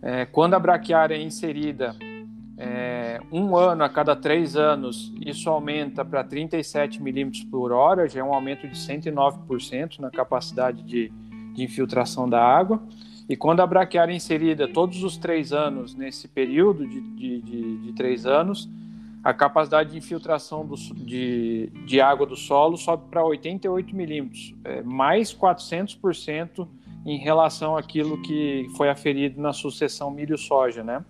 É, 0.00 0.24
quando 0.24 0.54
a 0.54 0.58
braquiária 0.58 1.14
é 1.14 1.20
inserida, 1.20 1.94
é, 2.58 3.20
um 3.30 3.54
ano 3.54 3.84
a 3.84 3.88
cada 3.88 4.16
três 4.16 4.56
anos, 4.56 5.12
isso 5.20 5.50
aumenta 5.50 6.04
para 6.04 6.24
37 6.24 7.02
milímetros 7.02 7.44
por 7.44 7.70
hora, 7.70 8.08
já 8.08 8.20
é 8.20 8.24
um 8.24 8.32
aumento 8.32 8.66
de 8.66 8.74
109% 8.74 9.98
na 9.98 10.10
capacidade 10.10 10.82
de, 10.82 11.12
de 11.52 11.62
infiltração 11.62 12.28
da 12.28 12.42
água. 12.42 12.82
E 13.28 13.36
quando 13.36 13.60
a 13.60 13.66
braquiária 13.66 14.12
é 14.12 14.16
inserida 14.16 14.66
todos 14.68 15.02
os 15.02 15.18
três 15.18 15.52
anos, 15.52 15.94
nesse 15.94 16.28
período 16.28 16.86
de, 16.88 17.00
de, 17.00 17.42
de, 17.42 17.76
de 17.78 17.92
três 17.92 18.24
anos, 18.24 18.68
a 19.22 19.34
capacidade 19.34 19.90
de 19.90 19.98
infiltração 19.98 20.64
do, 20.64 20.76
de, 20.76 21.68
de 21.84 22.00
água 22.00 22.24
do 22.24 22.36
solo 22.36 22.76
sobe 22.76 23.04
para 23.10 23.24
88 23.24 23.94
milímetros, 23.94 24.54
é, 24.64 24.82
mais 24.82 25.34
400% 25.34 26.66
em 27.04 27.18
relação 27.18 27.76
àquilo 27.76 28.22
que 28.22 28.68
foi 28.76 28.88
aferido 28.88 29.40
na 29.40 29.52
sucessão 29.52 30.10
milho-soja, 30.10 30.82
né? 30.82 31.04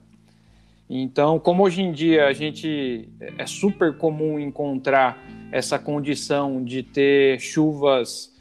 Então, 0.88 1.38
como 1.38 1.64
hoje 1.64 1.82
em 1.82 1.92
dia 1.92 2.26
a 2.26 2.32
gente 2.32 3.08
é 3.18 3.46
super 3.46 3.96
comum 3.96 4.38
encontrar 4.38 5.18
essa 5.50 5.78
condição 5.78 6.62
de 6.62 6.82
ter 6.82 7.40
chuvas 7.40 8.32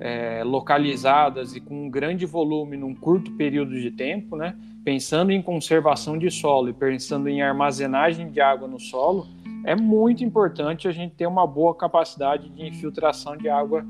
é, 0.00 0.42
localizadas 0.44 1.56
e 1.56 1.60
com 1.60 1.86
um 1.86 1.90
grande 1.90 2.26
volume 2.26 2.76
num 2.76 2.94
curto 2.94 3.30
período 3.32 3.80
de 3.80 3.90
tempo, 3.90 4.36
né? 4.36 4.54
Pensando 4.84 5.32
em 5.32 5.40
conservação 5.40 6.18
de 6.18 6.30
solo 6.30 6.68
e 6.68 6.72
pensando 6.74 7.28
em 7.28 7.40
armazenagem 7.40 8.30
de 8.30 8.40
água 8.40 8.68
no 8.68 8.78
solo, 8.78 9.26
é 9.64 9.74
muito 9.74 10.22
importante 10.22 10.86
a 10.86 10.92
gente 10.92 11.14
ter 11.14 11.26
uma 11.26 11.46
boa 11.46 11.74
capacidade 11.74 12.50
de 12.50 12.66
infiltração 12.66 13.36
de 13.36 13.48
água 13.48 13.84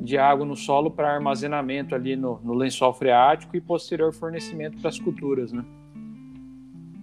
de 0.00 0.16
água 0.16 0.46
no 0.46 0.54
solo 0.54 0.92
para 0.92 1.12
armazenamento 1.12 1.92
ali 1.92 2.14
no, 2.14 2.40
no 2.44 2.54
lençol 2.54 2.92
freático 2.94 3.56
e 3.56 3.60
posterior 3.60 4.12
fornecimento 4.12 4.78
para 4.78 4.90
as 4.90 4.98
culturas, 4.98 5.50
né? 5.50 5.64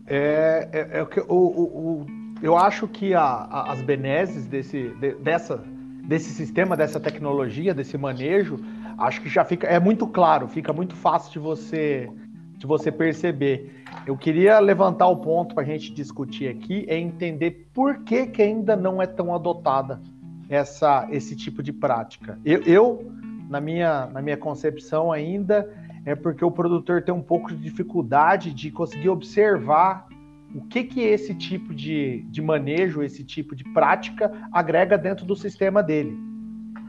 É, 0.07 0.69
é, 0.71 0.99
é 0.99 1.03
o, 1.27 1.33
o, 1.33 1.63
o, 1.63 2.05
eu 2.41 2.55
acho 2.57 2.87
que 2.87 3.13
a, 3.13 3.21
a, 3.21 3.71
as 3.71 3.81
benesses 3.81 4.45
desse, 4.45 4.89
de, 4.99 5.15
dessa, 5.15 5.63
desse 6.03 6.31
sistema, 6.31 6.77
dessa 6.77 6.99
tecnologia, 6.99 7.73
desse 7.73 7.97
manejo, 7.97 8.59
acho 8.97 9.21
que 9.21 9.29
já 9.29 9.43
fica 9.43 9.67
é 9.67 9.79
muito 9.79 10.07
claro, 10.07 10.47
fica 10.47 10.71
muito 10.71 10.95
fácil 10.95 11.31
de 11.31 11.39
você 11.39 12.09
de 12.57 12.65
você 12.65 12.91
perceber. 12.91 13.83
Eu 14.07 14.17
queria 14.17 14.59
levantar 14.59 15.07
o 15.07 15.17
ponto 15.17 15.53
para 15.53 15.63
a 15.63 15.65
gente 15.65 15.93
discutir 15.93 16.47
aqui 16.47 16.85
é 16.87 16.97
entender 16.97 17.67
por 17.73 18.03
que, 18.03 18.27
que 18.27 18.41
ainda 18.41 18.75
não 18.75 19.01
é 19.01 19.05
tão 19.05 19.33
adotada 19.35 20.01
essa, 20.49 21.07
esse 21.11 21.35
tipo 21.35 21.61
de 21.61 21.73
prática. 21.73 22.39
Eu, 22.45 22.61
eu, 22.63 23.11
na, 23.49 23.59
minha, 23.59 24.07
na 24.07 24.21
minha 24.21 24.37
concepção, 24.37 25.11
ainda 25.11 25.69
é 26.05 26.15
porque 26.15 26.45
o 26.45 26.51
produtor 26.51 27.01
tem 27.01 27.13
um 27.13 27.21
pouco 27.21 27.49
de 27.49 27.57
dificuldade 27.57 28.53
de 28.53 28.69
conseguir 28.69 29.09
observar 29.09 30.07
o 30.53 30.61
que, 30.61 30.83
que 30.83 31.01
esse 31.01 31.33
tipo 31.33 31.73
de, 31.73 32.21
de 32.29 32.41
manejo, 32.41 33.01
esse 33.01 33.23
tipo 33.23 33.55
de 33.55 33.63
prática 33.73 34.31
agrega 34.51 34.97
dentro 34.97 35.25
do 35.25 35.35
sistema 35.35 35.81
dele. 35.81 36.17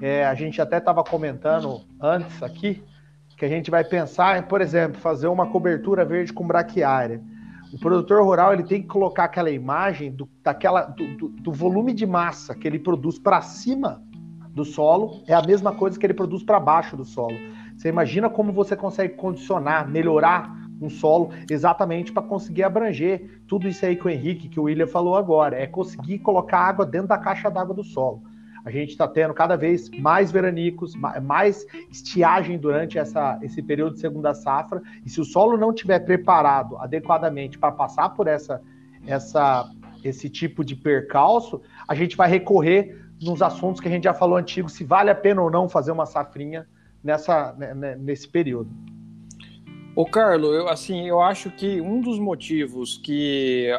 É, 0.00 0.26
a 0.26 0.34
gente 0.34 0.60
até 0.60 0.76
estava 0.76 1.02
comentando 1.02 1.80
antes 2.00 2.42
aqui 2.42 2.82
que 3.36 3.44
a 3.44 3.48
gente 3.48 3.70
vai 3.70 3.84
pensar 3.84 4.38
em, 4.38 4.42
por 4.42 4.60
exemplo, 4.60 5.00
fazer 5.00 5.26
uma 5.26 5.46
cobertura 5.46 6.04
verde 6.04 6.32
com 6.32 6.46
braquiária. 6.46 7.20
O 7.72 7.78
produtor 7.78 8.22
rural 8.22 8.52
ele 8.52 8.62
tem 8.62 8.80
que 8.80 8.88
colocar 8.88 9.24
aquela 9.24 9.50
imagem 9.50 10.12
do, 10.12 10.28
daquela, 10.42 10.82
do, 10.82 11.16
do, 11.16 11.28
do 11.28 11.52
volume 11.52 11.92
de 11.92 12.06
massa 12.06 12.54
que 12.54 12.66
ele 12.66 12.78
produz 12.78 13.18
para 13.18 13.42
cima 13.42 14.02
do 14.54 14.64
solo, 14.64 15.22
é 15.26 15.34
a 15.34 15.42
mesma 15.42 15.74
coisa 15.74 15.98
que 15.98 16.06
ele 16.06 16.14
produz 16.14 16.42
para 16.42 16.58
baixo 16.58 16.96
do 16.96 17.04
solo. 17.04 17.36
Você 17.76 17.88
imagina 17.88 18.30
como 18.30 18.52
você 18.52 18.74
consegue 18.74 19.14
condicionar, 19.14 19.88
melhorar 19.88 20.66
um 20.80 20.90
solo 20.90 21.30
exatamente 21.50 22.12
para 22.12 22.22
conseguir 22.22 22.62
abranger 22.62 23.40
tudo 23.46 23.68
isso 23.68 23.84
aí 23.84 23.96
que 23.96 24.06
o 24.06 24.10
Henrique, 24.10 24.48
que 24.48 24.60
o 24.60 24.64
William 24.64 24.86
falou 24.86 25.16
agora, 25.16 25.56
é 25.56 25.66
conseguir 25.66 26.18
colocar 26.18 26.58
água 26.58 26.84
dentro 26.84 27.08
da 27.08 27.18
caixa 27.18 27.50
d'água 27.50 27.74
do 27.74 27.84
solo. 27.84 28.22
A 28.64 28.70
gente 28.70 28.90
está 28.90 29.06
tendo 29.06 29.32
cada 29.32 29.56
vez 29.56 29.88
mais 29.90 30.32
veranicos, 30.32 30.94
mais 31.22 31.64
estiagem 31.88 32.58
durante 32.58 32.98
essa, 32.98 33.38
esse 33.40 33.62
período 33.62 33.94
de 33.94 34.00
segunda 34.00 34.34
safra. 34.34 34.82
E 35.04 35.08
se 35.08 35.20
o 35.20 35.24
solo 35.24 35.56
não 35.56 35.70
estiver 35.70 36.00
preparado 36.00 36.76
adequadamente 36.78 37.58
para 37.58 37.70
passar 37.70 38.08
por 38.08 38.26
essa, 38.26 38.60
essa, 39.06 39.70
esse 40.02 40.28
tipo 40.28 40.64
de 40.64 40.74
percalço, 40.74 41.62
a 41.86 41.94
gente 41.94 42.16
vai 42.16 42.28
recorrer 42.28 43.00
nos 43.22 43.40
assuntos 43.40 43.80
que 43.80 43.86
a 43.86 43.90
gente 43.90 44.04
já 44.04 44.12
falou 44.12 44.36
antigo, 44.36 44.68
se 44.68 44.82
vale 44.82 45.10
a 45.10 45.14
pena 45.14 45.42
ou 45.42 45.50
não 45.50 45.68
fazer 45.68 45.92
uma 45.92 46.04
safrinha 46.04 46.66
nessa, 47.06 47.54
né, 47.56 47.72
né 47.72 47.96
nesse 47.96 48.28
período. 48.28 48.68
Ô 49.94 50.04
Carlos, 50.04 50.54
eu, 50.54 50.68
assim, 50.68 51.08
eu 51.08 51.22
acho 51.22 51.50
que 51.50 51.80
um 51.80 52.02
dos 52.02 52.18
motivos 52.18 52.98
que 52.98 53.70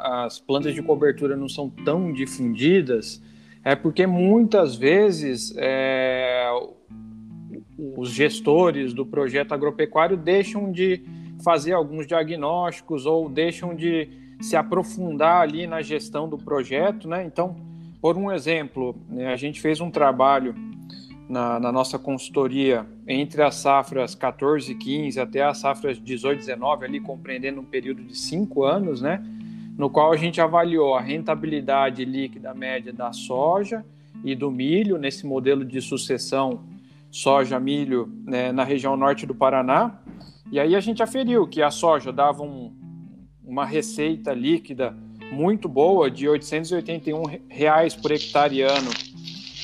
as 0.00 0.38
plantas 0.38 0.74
de 0.74 0.80
cobertura 0.80 1.36
não 1.36 1.50
são 1.50 1.68
tão 1.68 2.12
difundidas 2.12 3.20
é 3.62 3.74
porque 3.74 4.06
muitas 4.06 4.74
vezes 4.74 5.52
é, 5.58 6.48
os 7.96 8.10
gestores 8.10 8.94
do 8.94 9.04
projeto 9.04 9.52
agropecuário 9.52 10.16
deixam 10.16 10.72
de 10.72 11.02
fazer 11.44 11.72
alguns 11.72 12.06
diagnósticos 12.06 13.04
ou 13.04 13.28
deixam 13.28 13.74
de 13.74 14.08
se 14.40 14.56
aprofundar 14.56 15.42
ali 15.42 15.66
na 15.66 15.82
gestão 15.82 16.26
do 16.28 16.38
projeto, 16.38 17.06
né? 17.06 17.24
Então, 17.24 17.56
por 18.00 18.16
um 18.16 18.32
exemplo, 18.32 18.96
né, 19.10 19.32
a 19.32 19.36
gente 19.36 19.60
fez 19.60 19.80
um 19.80 19.90
trabalho 19.90 20.54
na, 21.28 21.58
na, 21.58 21.72
nossa 21.72 21.98
consultoria 21.98 22.86
entre 23.06 23.42
as 23.42 23.56
safras 23.56 24.14
14 24.14 24.72
e 24.72 24.74
15 24.74 25.20
até 25.20 25.42
as 25.42 25.58
safras 25.58 25.98
18 25.98 26.38
e 26.38 26.40
19, 26.40 26.84
ali 26.84 27.00
compreendendo 27.00 27.60
um 27.60 27.64
período 27.64 28.02
de 28.02 28.16
cinco 28.16 28.64
anos, 28.64 29.00
né? 29.00 29.22
no 29.76 29.90
qual 29.90 30.12
a 30.12 30.16
gente 30.16 30.40
avaliou 30.40 30.94
a 30.94 31.00
rentabilidade 31.00 32.04
líquida 32.04 32.54
média 32.54 32.92
da 32.92 33.12
soja 33.12 33.84
e 34.24 34.34
do 34.34 34.50
milho 34.50 34.96
nesse 34.96 35.26
modelo 35.26 35.64
de 35.64 35.80
sucessão 35.80 36.64
soja-milho 37.10 38.10
né, 38.24 38.52
na 38.52 38.64
região 38.64 38.96
norte 38.96 39.26
do 39.26 39.34
Paraná. 39.34 40.00
E 40.50 40.58
aí 40.58 40.74
a 40.74 40.80
gente 40.80 41.02
aferiu 41.02 41.46
que 41.46 41.62
a 41.62 41.70
soja 41.70 42.12
dava 42.12 42.42
um, 42.42 42.72
uma 43.44 43.66
receita 43.66 44.32
líquida 44.32 44.96
muito 45.30 45.68
boa 45.68 46.10
de 46.10 46.28
881 46.28 47.22
reais 47.48 47.94
por 47.94 48.10
hectare 48.12 48.62
ano, 48.62 48.90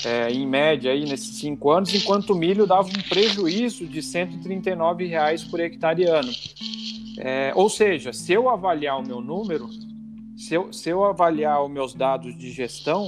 é, 0.05 0.31
em 0.31 0.47
média 0.47 0.93
aí 0.93 1.05
nesses 1.05 1.37
cinco 1.39 1.71
anos, 1.71 1.95
enquanto 1.95 2.31
o 2.31 2.35
milho 2.35 2.67
dava 2.67 2.89
um 2.89 3.09
prejuízo 3.09 3.87
de 3.87 4.03
139 4.03 5.07
reais 5.07 5.45
por 5.45 5.61
hectare 5.61 6.05
ano. 6.05 6.33
É, 7.19 7.53
ou 7.55 7.69
seja, 7.69 8.13
se 8.13 8.33
eu 8.33 8.49
avaliar 8.49 8.99
o 8.99 9.07
meu 9.07 9.21
número, 9.21 9.69
se 10.37 10.55
eu, 10.55 10.73
se 10.73 10.89
eu 10.89 11.05
avaliar 11.05 11.63
os 11.63 11.71
meus 11.71 11.95
dados 11.95 12.37
de 12.37 12.51
gestão, 12.51 13.07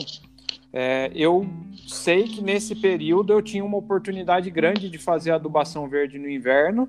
é, 0.72 1.10
eu 1.14 1.46
sei 1.86 2.24
que 2.24 2.42
nesse 2.42 2.74
período 2.74 3.32
eu 3.32 3.42
tinha 3.42 3.64
uma 3.64 3.76
oportunidade 3.76 4.50
grande 4.50 4.90
de 4.90 4.98
fazer 4.98 5.30
adubação 5.30 5.88
verde 5.88 6.18
no 6.18 6.28
inverno, 6.28 6.88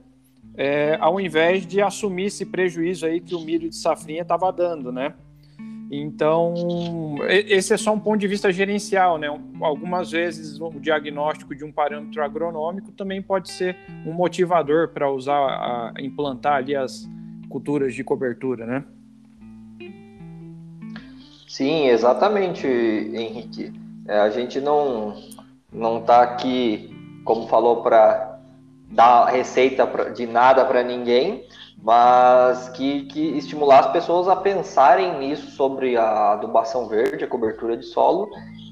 é, 0.57 0.97
ao 0.99 1.19
invés 1.19 1.65
de 1.65 1.81
assumir 1.81 2.25
esse 2.25 2.45
prejuízo 2.45 3.05
aí 3.05 3.19
que 3.19 3.35
o 3.35 3.41
milho 3.41 3.69
de 3.69 3.75
safrinha 3.75 4.21
estava 4.21 4.51
dando, 4.51 4.91
né? 4.91 5.13
Então, 5.89 6.53
esse 7.27 7.73
é 7.73 7.77
só 7.77 7.93
um 7.93 7.99
ponto 7.99 8.17
de 8.17 8.27
vista 8.27 8.51
gerencial, 8.51 9.17
né? 9.17 9.27
Algumas 9.61 10.11
vezes 10.11 10.59
o 10.59 10.71
diagnóstico 10.79 11.55
de 11.55 11.63
um 11.63 11.71
parâmetro 11.71 12.23
agronômico 12.23 12.91
também 12.91 13.21
pode 13.21 13.51
ser 13.51 13.77
um 14.05 14.11
motivador 14.11 14.89
para 14.89 15.09
usar, 15.11 15.37
a, 15.37 15.93
implantar 15.99 16.55
ali 16.55 16.75
as 16.75 17.07
culturas 17.49 17.93
de 17.93 18.03
cobertura, 18.03 18.65
né? 18.65 18.83
Sim, 21.47 21.87
exatamente, 21.87 22.67
Henrique. 22.67 23.71
É, 24.07 24.19
a 24.19 24.29
gente 24.29 24.59
não 24.59 25.15
não 25.71 25.99
está 25.99 26.21
aqui, 26.21 26.89
como 27.23 27.47
falou, 27.47 27.83
para 27.83 28.34
dar 28.91 29.25
receita 29.25 29.85
de 30.13 30.25
nada 30.25 30.63
para 30.65 30.83
ninguém, 30.83 31.45
mas 31.81 32.69
que, 32.69 33.05
que 33.05 33.37
estimular 33.37 33.79
as 33.79 33.91
pessoas 33.91 34.27
a 34.27 34.35
pensarem 34.35 35.19
nisso 35.19 35.51
sobre 35.51 35.97
a 35.97 36.33
adubação 36.33 36.87
verde, 36.87 37.23
a 37.23 37.27
cobertura 37.27 37.77
de 37.77 37.85
solo, 37.85 38.29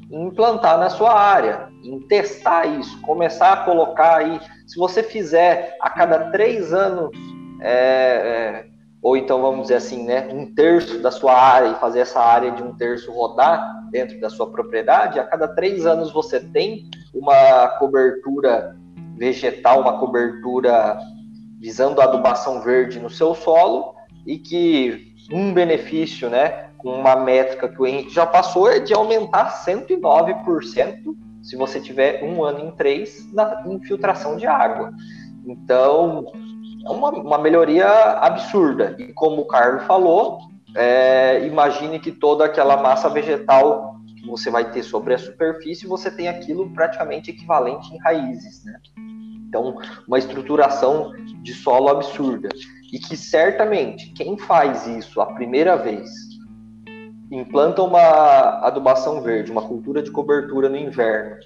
implantar 0.09 0.77
na 0.77 0.89
sua 0.89 1.13
área, 1.13 1.69
em 1.83 1.99
testar 2.01 2.65
isso, 2.65 2.99
começar 3.01 3.53
a 3.53 3.57
colocar 3.57 4.17
aí. 4.17 4.39
Se 4.67 4.77
você 4.77 5.03
fizer 5.03 5.75
a 5.81 5.89
cada 5.89 6.31
três 6.31 6.73
anos 6.73 7.11
é, 7.61 8.65
é, 8.65 8.65
ou 9.01 9.17
então 9.17 9.41
vamos 9.41 9.63
dizer 9.63 9.75
assim, 9.75 10.05
né, 10.05 10.29
um 10.31 10.53
terço 10.55 10.99
da 10.99 11.11
sua 11.11 11.33
área 11.33 11.69
e 11.69 11.75
fazer 11.75 11.99
essa 11.99 12.21
área 12.21 12.51
de 12.51 12.63
um 12.63 12.73
terço 12.75 13.11
rodar 13.11 13.83
dentro 13.91 14.19
da 14.19 14.29
sua 14.29 14.49
propriedade, 14.49 15.19
a 15.19 15.23
cada 15.25 15.47
três 15.47 15.85
anos 15.85 16.11
você 16.11 16.39
tem 16.39 16.89
uma 17.13 17.67
cobertura 17.79 18.75
vegetal, 19.17 19.81
uma 19.81 19.99
cobertura 19.99 20.97
visando 21.59 22.01
adubação 22.01 22.61
verde 22.61 22.99
no 22.99 23.09
seu 23.09 23.33
solo 23.33 23.95
e 24.25 24.37
que 24.37 25.13
um 25.31 25.53
benefício, 25.53 26.29
né, 26.29 26.69
com 26.77 26.89
uma 26.89 27.15
métrica 27.15 27.69
que 27.69 27.81
o 27.81 27.87
Henrique 27.87 28.13
já 28.13 28.25
passou 28.25 28.69
é 28.69 28.79
de 28.79 28.93
aumentar 28.93 29.63
109% 29.65 31.15
se 31.41 31.55
você 31.55 31.79
tiver 31.79 32.23
um 32.23 32.43
ano 32.43 32.67
em 32.67 32.71
três 32.71 33.31
na 33.33 33.63
infiltração 33.65 34.37
de 34.37 34.47
água. 34.47 34.91
Então, 35.45 36.25
é 36.85 36.89
uma, 36.89 37.09
uma 37.09 37.37
melhoria 37.37 37.87
absurda. 37.87 38.95
E 38.97 39.11
como 39.13 39.41
o 39.41 39.45
Carlos 39.45 39.83
falou, 39.83 40.39
é, 40.75 41.45
imagine 41.45 41.99
que 41.99 42.11
toda 42.11 42.45
aquela 42.45 42.77
massa 42.77 43.09
vegetal 43.09 43.92
você 44.25 44.49
vai 44.49 44.71
ter 44.71 44.83
sobre 44.83 45.13
a 45.13 45.17
superfície, 45.17 45.85
você 45.85 46.09
tem 46.09 46.27
aquilo 46.27 46.69
praticamente 46.71 47.31
equivalente 47.31 47.93
em 47.93 47.99
raízes, 47.99 48.63
né? 48.63 48.79
Então, 49.47 49.77
uma 50.07 50.17
estruturação 50.17 51.11
de 51.43 51.53
solo 51.53 51.89
absurda. 51.89 52.49
E 52.91 52.97
que 52.97 53.15
certamente 53.15 54.11
quem 54.13 54.37
faz 54.37 54.87
isso 54.87 55.21
a 55.21 55.27
primeira 55.27 55.75
vez, 55.75 56.09
implanta 57.31 57.83
uma 57.83 58.65
adubação 58.65 59.21
verde, 59.21 59.51
uma 59.51 59.67
cultura 59.67 60.01
de 60.01 60.11
cobertura 60.11 60.69
no 60.69 60.77
inverno, 60.77 61.37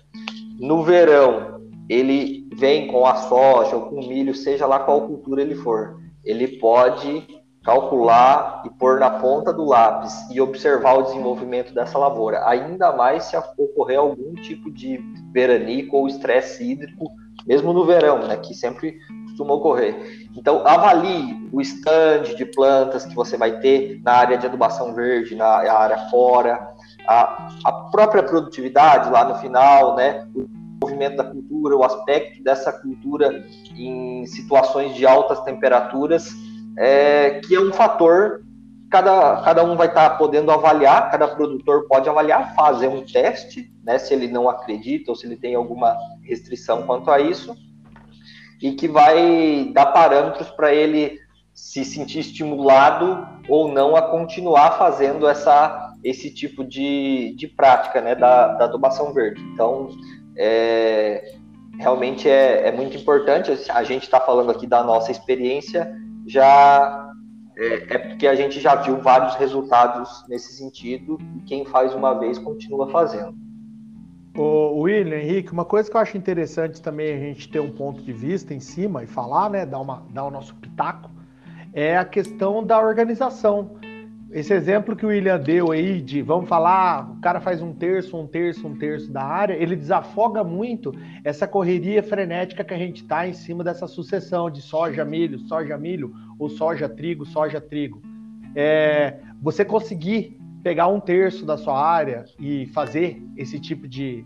no 0.59 0.83
verão, 0.83 1.61
ele 1.89 2.47
vem 2.53 2.87
com 2.87 3.05
a 3.05 3.15
soja 3.15 3.75
ou 3.75 3.83
com 3.83 4.07
milho, 4.07 4.33
seja 4.33 4.65
lá 4.65 4.79
qual 4.79 5.07
cultura 5.07 5.41
ele 5.41 5.55
for, 5.55 5.99
ele 6.23 6.59
pode 6.59 7.25
calcular 7.67 8.63
e 8.65 8.69
pôr 8.69 8.97
na 8.97 9.09
ponta 9.09 9.51
do 9.51 9.65
lápis 9.65 10.13
e 10.31 10.39
observar 10.39 10.93
o 10.93 11.01
desenvolvimento 11.01 11.73
dessa 11.73 11.99
lavoura, 11.99 12.47
ainda 12.47 12.93
mais 12.93 13.25
se 13.25 13.35
ocorrer 13.57 13.99
algum 13.99 14.33
tipo 14.35 14.71
de 14.71 14.97
veranico 15.33 15.97
ou 15.97 16.07
estresse 16.07 16.63
hídrico, 16.63 17.11
mesmo 17.45 17.73
no 17.73 17.85
verão, 17.85 18.19
né, 18.25 18.37
que 18.37 18.53
sempre 18.53 18.97
costuma 19.25 19.53
ocorrer. 19.53 20.29
Então, 20.33 20.65
avalie 20.65 21.49
o 21.51 21.59
stand 21.59 22.35
de 22.37 22.45
plantas 22.45 23.05
que 23.05 23.13
você 23.13 23.35
vai 23.35 23.59
ter 23.59 24.01
na 24.01 24.13
área 24.13 24.37
de 24.37 24.45
adubação 24.45 24.93
verde, 24.93 25.35
na 25.35 25.45
área 25.45 26.09
fora, 26.09 26.69
a, 27.05 27.49
a 27.65 27.71
própria 27.91 28.23
produtividade 28.23 29.09
lá 29.09 29.25
no 29.25 29.35
final, 29.35 29.93
né, 29.97 30.25
o 30.33 30.47
movimento 30.81 31.17
da 31.17 31.25
cultura, 31.25 31.75
o 31.75 31.83
aspecto 31.83 32.41
dessa 32.41 32.71
cultura 32.71 33.43
em 33.75 34.25
situações 34.25 34.95
de 34.95 35.05
altas 35.05 35.41
temperaturas 35.41 36.46
é, 36.77 37.41
que 37.41 37.55
é 37.55 37.59
um 37.59 37.73
fator 37.73 38.41
cada, 38.89 39.41
cada 39.41 39.63
um 39.63 39.75
vai 39.75 39.87
estar 39.87 40.11
tá 40.11 40.15
podendo 40.15 40.51
avaliar, 40.51 41.11
cada 41.11 41.27
produtor 41.27 41.87
pode 41.87 42.07
avaliar, 42.07 42.55
fazer 42.55 42.87
um 42.87 43.05
teste, 43.05 43.71
né, 43.83 43.97
se 43.97 44.13
ele 44.13 44.27
não 44.27 44.49
acredita 44.49 45.11
ou 45.11 45.15
se 45.15 45.25
ele 45.25 45.35
tem 45.35 45.55
alguma 45.55 45.95
restrição 46.23 46.83
quanto 46.83 47.11
a 47.11 47.19
isso, 47.19 47.55
e 48.61 48.73
que 48.73 48.87
vai 48.87 49.69
dar 49.73 49.87
parâmetros 49.87 50.49
para 50.49 50.73
ele 50.73 51.19
se 51.53 51.83
sentir 51.83 52.19
estimulado 52.19 53.27
ou 53.47 53.71
não 53.71 53.95
a 53.95 54.01
continuar 54.01 54.77
fazendo 54.77 55.27
essa, 55.27 55.93
esse 56.03 56.29
tipo 56.33 56.63
de, 56.63 57.33
de 57.35 57.47
prática 57.47 58.01
né, 58.01 58.15
da, 58.15 58.53
da 58.53 58.65
adubação 58.65 59.13
verde. 59.13 59.41
Então, 59.53 59.89
é, 60.37 61.35
realmente 61.79 62.29
é, 62.29 62.67
é 62.67 62.71
muito 62.71 62.95
importante, 62.95 63.51
a 63.69 63.83
gente 63.83 64.03
está 64.03 64.19
falando 64.19 64.51
aqui 64.51 64.65
da 64.67 64.83
nossa 64.83 65.11
experiência, 65.11 65.91
já 66.27 67.07
é, 67.57 67.95
é, 67.95 67.97
porque 67.97 68.27
a 68.27 68.35
gente 68.35 68.59
já 68.59 68.75
viu 68.75 68.97
vários 68.97 69.33
resultados 69.35 70.23
nesse 70.29 70.53
sentido 70.53 71.17
e 71.35 71.41
quem 71.41 71.65
faz 71.65 71.93
uma 71.95 72.13
vez 72.13 72.37
continua 72.37 72.87
fazendo. 72.91 73.35
O 74.35 74.81
William, 74.81 75.17
Henrique, 75.17 75.51
uma 75.51 75.65
coisa 75.65 75.89
que 75.89 75.97
eu 75.97 76.01
acho 76.01 76.15
interessante 76.15 76.79
também 76.79 77.11
a 77.15 77.17
gente 77.17 77.49
ter 77.49 77.59
um 77.59 77.71
ponto 77.71 78.03
de 78.03 78.13
vista 78.13 78.53
em 78.53 78.59
cima 78.59 79.03
e 79.03 79.07
falar, 79.07 79.49
né, 79.49 79.65
dar, 79.65 79.79
uma, 79.79 80.03
dar 80.11 80.25
o 80.25 80.29
nosso 80.29 80.53
pitaco, 80.55 81.09
é 81.73 81.97
a 81.97 82.05
questão 82.05 82.63
da 82.63 82.79
organização. 82.79 83.71
Esse 84.31 84.53
exemplo 84.53 84.95
que 84.95 85.05
o 85.05 85.09
William 85.09 85.39
deu 85.39 85.71
aí 85.71 86.01
de 86.01 86.21
vamos 86.21 86.49
falar, 86.49 87.11
o 87.11 87.21
cara 87.21 87.39
faz 87.39 87.61
um 87.61 87.73
terço, 87.73 88.17
um 88.17 88.27
terço, 88.27 88.67
um 88.67 88.77
terço 88.77 89.09
da 89.09 89.23
área, 89.23 89.53
ele 89.53 89.75
desafoga 89.75 90.43
muito 90.43 90.93
essa 91.23 91.47
correria 91.47 92.03
frenética 92.03 92.63
que 92.63 92.73
a 92.73 92.77
gente 92.77 93.03
está 93.03 93.27
em 93.27 93.33
cima 93.33 93.63
dessa 93.63 93.87
sucessão 93.87 94.49
de 94.49 94.61
soja, 94.61 95.05
milho, 95.05 95.39
soja, 95.39 95.77
milho, 95.77 96.13
ou 96.37 96.49
soja, 96.49 96.89
trigo, 96.89 97.25
soja, 97.25 97.61
trigo. 97.61 98.01
É, 98.53 99.19
você 99.41 99.63
conseguir 99.63 100.37
pegar 100.61 100.87
um 100.87 100.99
terço 100.99 101.45
da 101.45 101.55
sua 101.55 101.81
área 101.81 102.25
e 102.37 102.65
fazer 102.67 103.23
esse 103.37 103.57
tipo 103.57 103.87
de, 103.87 104.25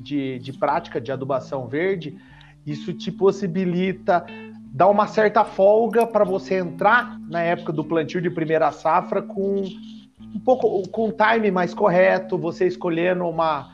de, 0.00 0.40
de 0.40 0.52
prática 0.54 1.00
de 1.00 1.12
adubação 1.12 1.68
verde, 1.68 2.18
isso 2.66 2.92
te 2.92 3.12
possibilita 3.12 4.26
dá 4.72 4.88
uma 4.88 5.06
certa 5.06 5.44
folga 5.44 6.06
para 6.06 6.24
você 6.24 6.56
entrar 6.56 7.18
na 7.28 7.42
época 7.42 7.72
do 7.72 7.84
plantio 7.84 8.20
de 8.20 8.30
primeira 8.30 8.70
safra 8.72 9.22
com 9.22 9.64
um 10.34 10.40
pouco 10.40 10.86
com 10.90 11.08
um 11.08 11.12
time 11.12 11.50
mais 11.50 11.72
correto, 11.72 12.36
você 12.36 12.66
escolhendo 12.66 13.24
uma, 13.24 13.72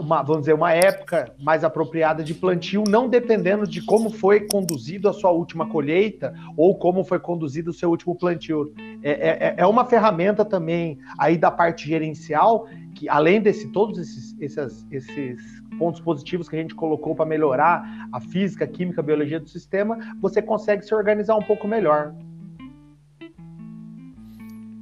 uma, 0.00 0.22
vamos 0.22 0.42
dizer, 0.42 0.54
uma 0.54 0.72
época 0.72 1.32
mais 1.38 1.62
apropriada 1.62 2.24
de 2.24 2.34
plantio, 2.34 2.82
não 2.88 3.08
dependendo 3.08 3.66
de 3.66 3.80
como 3.82 4.10
foi 4.10 4.40
conduzido 4.46 5.08
a 5.08 5.12
sua 5.12 5.30
última 5.30 5.68
colheita 5.68 6.34
ou 6.56 6.76
como 6.76 7.04
foi 7.04 7.20
conduzido 7.20 7.70
o 7.70 7.74
seu 7.74 7.90
último 7.90 8.16
plantio. 8.16 8.72
É, 9.02 9.10
é, 9.10 9.54
é 9.58 9.66
uma 9.66 9.84
ferramenta 9.84 10.44
também 10.44 10.98
aí 11.18 11.38
da 11.38 11.50
parte 11.50 11.88
gerencial 11.88 12.66
que, 12.94 13.08
além 13.08 13.40
desse 13.40 13.68
todos 13.68 13.98
esses, 13.98 14.36
esses, 14.40 14.86
esses 14.90 15.59
pontos 15.80 15.98
positivos 16.02 16.46
que 16.46 16.56
a 16.56 16.58
gente 16.58 16.74
colocou 16.74 17.14
para 17.14 17.24
melhorar 17.24 18.06
a 18.12 18.20
física, 18.20 18.66
a 18.66 18.68
química, 18.68 19.00
a 19.00 19.04
biologia 19.04 19.40
do 19.40 19.48
sistema, 19.48 19.98
você 20.20 20.42
consegue 20.42 20.84
se 20.84 20.94
organizar 20.94 21.36
um 21.36 21.42
pouco 21.42 21.66
melhor. 21.66 22.14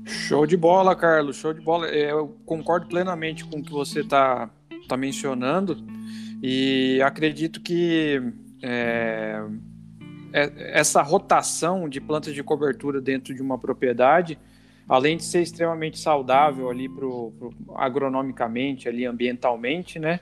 Show 0.05 0.45
de 0.45 0.57
bola, 0.57 0.97
Carlos, 0.97 1.37
show 1.37 1.55
de 1.55 1.61
bola. 1.61 1.87
É, 1.87 2.11
eu 2.11 2.37
concordo 2.45 2.89
plenamente 2.89 3.45
com 3.45 3.61
o 3.61 3.63
que 3.63 3.71
você 3.71 4.01
está 4.01 4.51
tá 4.89 4.97
mencionando 4.97 5.77
e 6.43 7.01
acredito 7.01 7.61
que 7.61 8.21
é, 8.61 9.41
é, 10.33 10.79
essa 10.81 11.01
rotação 11.01 11.89
de 11.89 12.01
plantas 12.01 12.35
de 12.35 12.43
cobertura 12.43 13.01
dentro 13.01 13.33
de 13.33 13.41
uma 13.41 13.57
propriedade, 13.57 14.37
além 14.89 15.17
de 15.17 15.25
ser 15.25 15.43
extremamente 15.43 15.99
saudável 15.99 16.69
ali 16.69 16.89
pro, 16.89 17.33
pro 17.39 17.55
agronomicamente, 17.77 18.89
ali 18.89 19.05
ambientalmente, 19.05 20.01
né? 20.01 20.19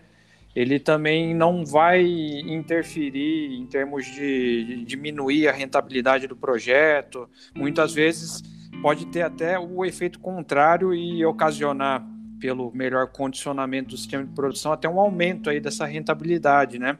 Ele 0.56 0.80
também 0.80 1.34
não 1.34 1.66
vai 1.66 2.02
interferir 2.02 3.54
em 3.60 3.66
termos 3.66 4.06
de 4.06 4.82
diminuir 4.86 5.48
a 5.48 5.52
rentabilidade 5.52 6.26
do 6.26 6.34
projeto. 6.34 7.28
Muitas 7.54 7.92
vezes 7.92 8.42
pode 8.80 9.04
ter 9.08 9.20
até 9.20 9.58
o 9.58 9.84
efeito 9.84 10.18
contrário 10.18 10.94
e 10.94 11.22
ocasionar, 11.26 12.02
pelo 12.40 12.72
melhor 12.74 13.08
condicionamento 13.08 13.90
do 13.90 13.98
sistema 13.98 14.24
de 14.24 14.32
produção, 14.32 14.72
até 14.72 14.88
um 14.88 14.98
aumento 14.98 15.50
aí 15.50 15.60
dessa 15.60 15.84
rentabilidade, 15.84 16.78
né? 16.78 16.96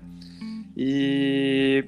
E 0.76 1.84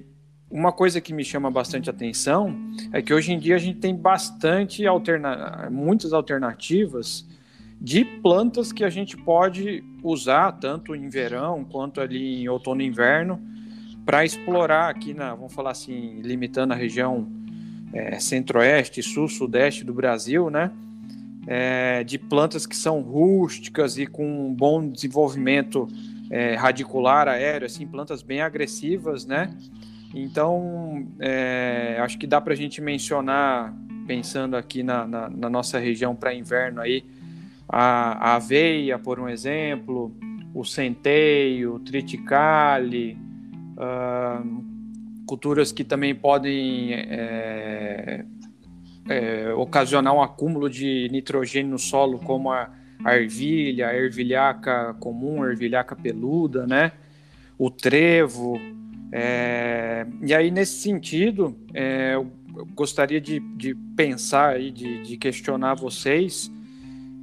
uma 0.51 0.73
coisa 0.73 1.03
que 1.03 1.13
me 1.13 1.23
chama 1.23 1.51
bastante 1.51 1.91
atenção 1.91 2.57
é 2.95 3.03
que 3.03 3.13
hoje 3.13 3.33
em 3.33 3.39
dia 3.39 3.57
a 3.57 3.59
gente 3.59 3.79
tem 3.79 3.95
bastante 3.95 4.87
alterna 4.87 5.69
muitas 5.71 6.15
alternativas 6.15 7.28
de 7.81 8.05
plantas 8.05 8.73
que 8.73 8.83
a 8.83 8.91
gente 8.91 9.17
pode 9.17 9.85
usar 10.03 10.53
tanto 10.53 10.95
em 10.95 11.09
verão 11.09 11.65
quanto 11.65 12.01
ali 12.01 12.43
em 12.43 12.49
outono 12.49 12.83
e 12.83 12.87
inverno 12.87 13.41
para 14.05 14.25
explorar 14.25 14.89
aqui 14.89 15.15
na, 15.15 15.35
vamos 15.35 15.53
falar 15.53 15.71
assim, 15.71 16.21
limitando 16.23 16.73
a 16.73 16.77
região 16.77 17.29
é, 17.93 18.19
centro-oeste, 18.19 19.03
sul, 19.03 19.29
sudeste 19.29 19.85
do 19.85 19.95
Brasil, 19.95 20.51
né? 20.51 20.71
É, 21.47 22.05
de 22.05 22.19
plantas 22.19 22.67
que 22.67 22.77
são 22.77 23.01
rústicas 23.01 23.97
e 23.97 24.07
com 24.07 24.49
um 24.49 24.55
bom 24.55 24.87
desenvolvimento 24.87 25.89
é, 26.31 26.55
radicular 26.55 27.27
aéreo, 27.27 27.67
assim, 27.67 27.87
plantas 27.87 28.23
bem 28.23 28.43
agressivas, 28.43 29.25
né? 29.25 29.51
Então, 30.15 31.07
é, 31.19 31.99
acho 32.01 32.19
que 32.19 32.27
dá 32.27 32.41
para 32.41 32.53
a 32.55 32.57
gente 32.57 32.81
mencionar, 32.81 33.75
pensando 34.07 34.57
aqui 34.57 34.83
na, 34.83 35.07
na, 35.07 35.29
na 35.29 35.51
nossa 35.51 35.79
região 35.79 36.15
para 36.15 36.35
inverno 36.35 36.81
aí, 36.81 37.05
a, 37.69 38.31
a 38.31 38.37
aveia, 38.37 38.99
por 38.99 39.21
um 39.21 39.29
exemplo, 39.29 40.17
o 40.55 40.65
centeio, 40.65 41.75
o 41.75 41.79
triticale, 41.79 43.19
uh, 43.77 44.65
culturas 45.27 45.71
que 45.71 45.85
também 45.85 46.15
podem 46.15 46.95
é, 46.95 48.25
é, 49.09 49.53
ocasionar 49.53 50.15
um 50.15 50.23
acúmulo 50.23 50.71
de 50.71 51.09
nitrogênio 51.13 51.73
no 51.73 51.79
solo, 51.79 52.19
como 52.19 52.51
a, 52.51 52.71
a 53.05 53.17
ervilha, 53.17 53.89
a 53.89 53.95
ervilhaca 53.95 54.95
comum, 54.95 55.43
a 55.43 55.51
ervilhaca 55.51 55.95
peluda, 55.95 56.67
né? 56.67 56.93
O 57.59 57.71
trevo. 57.71 58.59
É, 59.13 60.07
e 60.23 60.35
aí, 60.35 60.51
nesse 60.51 60.81
sentido, 60.81 61.55
é, 61.75 62.15
eu 62.15 62.31
gostaria 62.75 63.21
de, 63.21 63.39
de 63.57 63.75
pensar 63.97 64.59
e 64.61 64.71
de, 64.71 65.03
de 65.03 65.17
questionar 65.19 65.75
vocês 65.75 66.51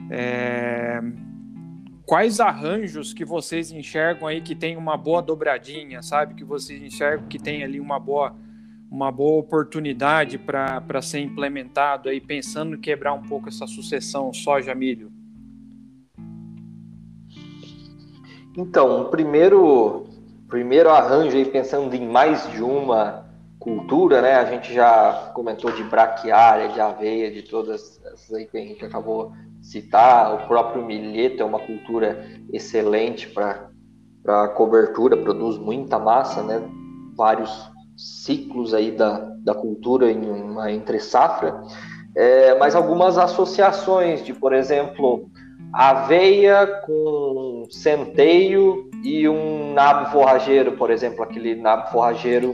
é... 0.10 1.02
Quais 2.06 2.40
arranjos 2.40 3.14
que 3.14 3.26
vocês 3.26 3.72
enxergam 3.72 4.28
aí 4.28 4.40
que 4.40 4.54
tem 4.54 4.78
uma 4.78 4.96
boa 4.96 5.22
dobradinha, 5.22 6.04
sabe? 6.04 6.36
Que 6.36 6.44
vocês 6.44 6.82
enxergam 6.82 7.28
que 7.28 7.40
tem 7.40 7.64
ali 7.64 7.80
uma 7.80 8.00
boa, 8.00 8.36
uma 8.92 9.12
boa 9.12 9.40
oportunidade 9.40 10.38
para 10.38 11.02
ser 11.02 11.22
implementado 11.22 12.08
aí, 12.08 12.22
pensando 12.22 12.76
em 12.76 12.80
quebrar 12.80 13.14
um 13.14 13.24
pouco 13.24 13.50
essa 13.50 13.66
sucessão 13.66 14.32
soja-milho? 14.32 15.12
Então, 18.56 19.02
o 19.02 19.06
primeiro, 19.06 20.06
primeiro 20.48 20.92
arranjo 20.92 21.36
aí, 21.36 21.46
pensando 21.46 21.94
em 21.96 22.08
mais 22.08 22.50
de 22.52 22.62
uma 22.62 23.26
cultura, 23.58 24.22
né? 24.22 24.36
A 24.36 24.46
gente 24.46 24.72
já 24.72 25.32
comentou 25.34 25.72
de 25.72 25.84
braquiária, 25.84 26.70
de 26.70 26.80
aveia, 26.80 27.32
de 27.32 27.42
todas 27.42 28.00
essas 28.06 28.32
aí 28.32 28.46
que 28.46 28.58
a 28.58 28.62
gente 28.62 28.86
acabou 28.86 29.34
citar. 29.66 30.34
O 30.36 30.48
próprio 30.48 30.86
milheto 30.86 31.42
é 31.42 31.46
uma 31.46 31.60
cultura 31.60 32.26
excelente 32.54 33.28
para 33.28 34.48
cobertura, 34.50 35.18
produz 35.18 35.58
muita 35.58 36.00
massa, 36.00 36.42
né? 36.44 36.62
Vários 37.16 37.70
ciclos 37.98 38.74
aí 38.74 38.92
da, 38.92 39.20
da 39.44 39.54
cultura 39.54 40.12
em 40.12 40.30
uma 40.30 40.72
entre 40.72 41.00
safra. 41.00 41.62
É, 42.16 42.58
mas 42.58 42.76
algumas 42.76 43.18
associações 43.18 44.24
de, 44.24 44.34
por 44.34 44.54
exemplo, 44.54 45.30
aveia 45.74 46.66
com 46.86 47.64
centeio 47.70 48.90
e 49.04 49.28
um 49.28 49.74
nabo 49.74 50.12
forrageiro, 50.12 50.74
por 50.74 50.90
exemplo, 50.90 51.24
aquele 51.24 51.56
nabo 51.56 51.90
forrageiro 51.92 52.54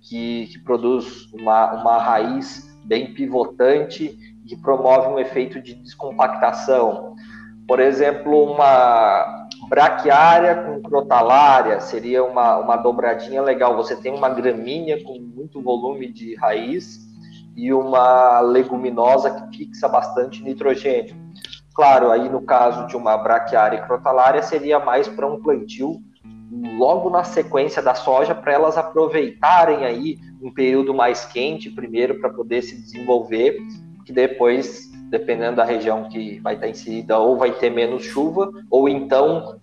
que, 0.00 0.46
que 0.46 0.58
produz 0.58 1.32
uma, 1.32 1.72
uma 1.74 1.98
raiz 1.98 2.66
bem 2.84 3.12
pivotante 3.14 4.18
que 4.46 4.56
promove 4.56 5.08
um 5.08 5.18
efeito 5.18 5.60
de 5.60 5.74
descompactação. 5.74 7.14
Por 7.66 7.80
exemplo, 7.80 8.44
uma 8.44 9.48
braquiária 9.68 10.54
com 10.62 10.80
crotalária 10.80 11.80
seria 11.80 12.22
uma, 12.24 12.58
uma 12.58 12.76
dobradinha 12.76 13.42
legal. 13.42 13.76
Você 13.76 13.96
tem 13.96 14.14
uma 14.14 14.28
gramínea 14.28 15.02
com 15.02 15.18
muito 15.18 15.60
volume 15.60 16.12
de 16.12 16.34
raiz 16.36 17.00
e 17.56 17.72
uma 17.72 18.40
leguminosa 18.40 19.30
que 19.30 19.58
fixa 19.58 19.88
bastante 19.88 20.42
nitrogênio. 20.42 21.16
Claro, 21.74 22.10
aí 22.10 22.28
no 22.28 22.42
caso 22.42 22.86
de 22.86 22.96
uma 22.96 23.16
braquiária 23.16 23.78
e 23.78 23.86
crotalária 23.86 24.42
seria 24.42 24.78
mais 24.78 25.08
para 25.08 25.26
um 25.26 25.42
plantio 25.42 26.00
logo 26.78 27.10
na 27.10 27.24
sequência 27.24 27.82
da 27.82 27.94
soja 27.94 28.34
para 28.34 28.52
elas 28.52 28.78
aproveitarem 28.78 29.84
aí 29.84 30.16
um 30.40 30.52
período 30.52 30.94
mais 30.94 31.24
quente 31.24 31.70
primeiro 31.70 32.20
para 32.20 32.30
poder 32.30 32.62
se 32.62 32.80
desenvolver, 32.80 33.58
que 34.06 34.12
depois, 34.12 34.90
dependendo 35.10 35.56
da 35.56 35.64
região 35.64 36.08
que 36.08 36.40
vai 36.40 36.54
estar 36.54 36.68
inserida, 36.68 37.18
ou 37.18 37.36
vai 37.36 37.52
ter 37.52 37.68
menos 37.68 38.04
chuva, 38.04 38.50
ou 38.70 38.88
então 38.88 39.60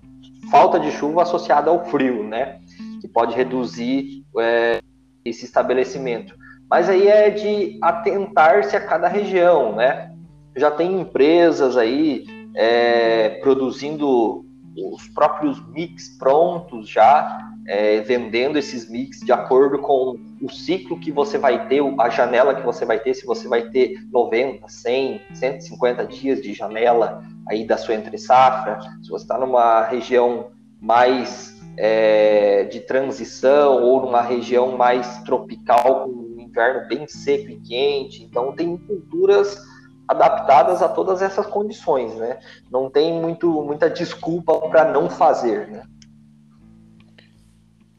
falta 0.51 0.79
de 0.79 0.91
chuva 0.91 1.23
associada 1.23 1.71
ao 1.71 1.85
frio, 1.85 2.23
né? 2.23 2.59
Que 3.01 3.07
pode 3.07 3.35
reduzir 3.35 4.23
é, 4.37 4.79
esse 5.25 5.45
estabelecimento. 5.45 6.35
Mas 6.69 6.89
aí 6.89 7.07
é 7.07 7.31
de 7.31 7.79
atentar-se 7.81 8.75
a 8.75 8.85
cada 8.85 9.07
região, 9.07 9.75
né? 9.75 10.13
já 10.55 10.69
tem 10.69 11.01
empresas 11.01 11.77
aí 11.77 12.25
é, 12.55 13.29
produzindo 13.41 14.45
os 14.77 15.07
próprios 15.09 15.65
mix 15.69 16.09
prontos 16.17 16.87
já, 16.89 17.37
é, 17.65 18.01
vendendo 18.01 18.57
esses 18.57 18.89
mix 18.89 19.19
de 19.19 19.31
acordo 19.31 19.79
com 19.79 20.17
o 20.41 20.49
ciclo 20.49 20.99
que 20.99 21.11
você 21.11 21.37
vai 21.37 21.67
ter, 21.67 21.81
a 21.99 22.09
janela 22.09 22.55
que 22.55 22.65
você 22.65 22.85
vai 22.85 22.99
ter, 22.99 23.13
se 23.13 23.25
você 23.25 23.47
vai 23.47 23.69
ter 23.69 23.97
90, 24.11 24.67
100, 24.67 25.21
150 25.33 26.05
dias 26.07 26.41
de 26.41 26.53
janela 26.53 27.23
aí 27.47 27.65
da 27.65 27.77
sua 27.77 27.95
entre 27.95 28.17
safra, 28.17 28.79
se 29.01 29.09
você 29.09 29.23
está 29.23 29.37
numa 29.37 29.83
região 29.83 30.51
mais 30.81 31.53
é, 31.77 32.65
de 32.65 32.81
transição 32.81 33.81
ou 33.83 34.01
numa 34.01 34.21
região 34.21 34.77
mais 34.77 35.19
tropical 35.19 36.03
com 36.03 36.09
um 36.09 36.39
inverno 36.39 36.87
bem 36.87 37.07
seco 37.07 37.49
e 37.49 37.59
quente, 37.61 38.23
então 38.23 38.51
tem 38.51 38.77
culturas 38.77 39.57
adaptadas 40.07 40.81
a 40.81 40.89
todas 40.89 41.21
essas 41.21 41.47
condições, 41.47 42.13
né? 42.15 42.39
Não 42.69 42.89
tem 42.89 43.13
muito, 43.13 43.49
muita 43.63 43.89
desculpa 43.89 44.59
para 44.67 44.91
não 44.91 45.09
fazer, 45.09 45.67
né? 45.67 45.83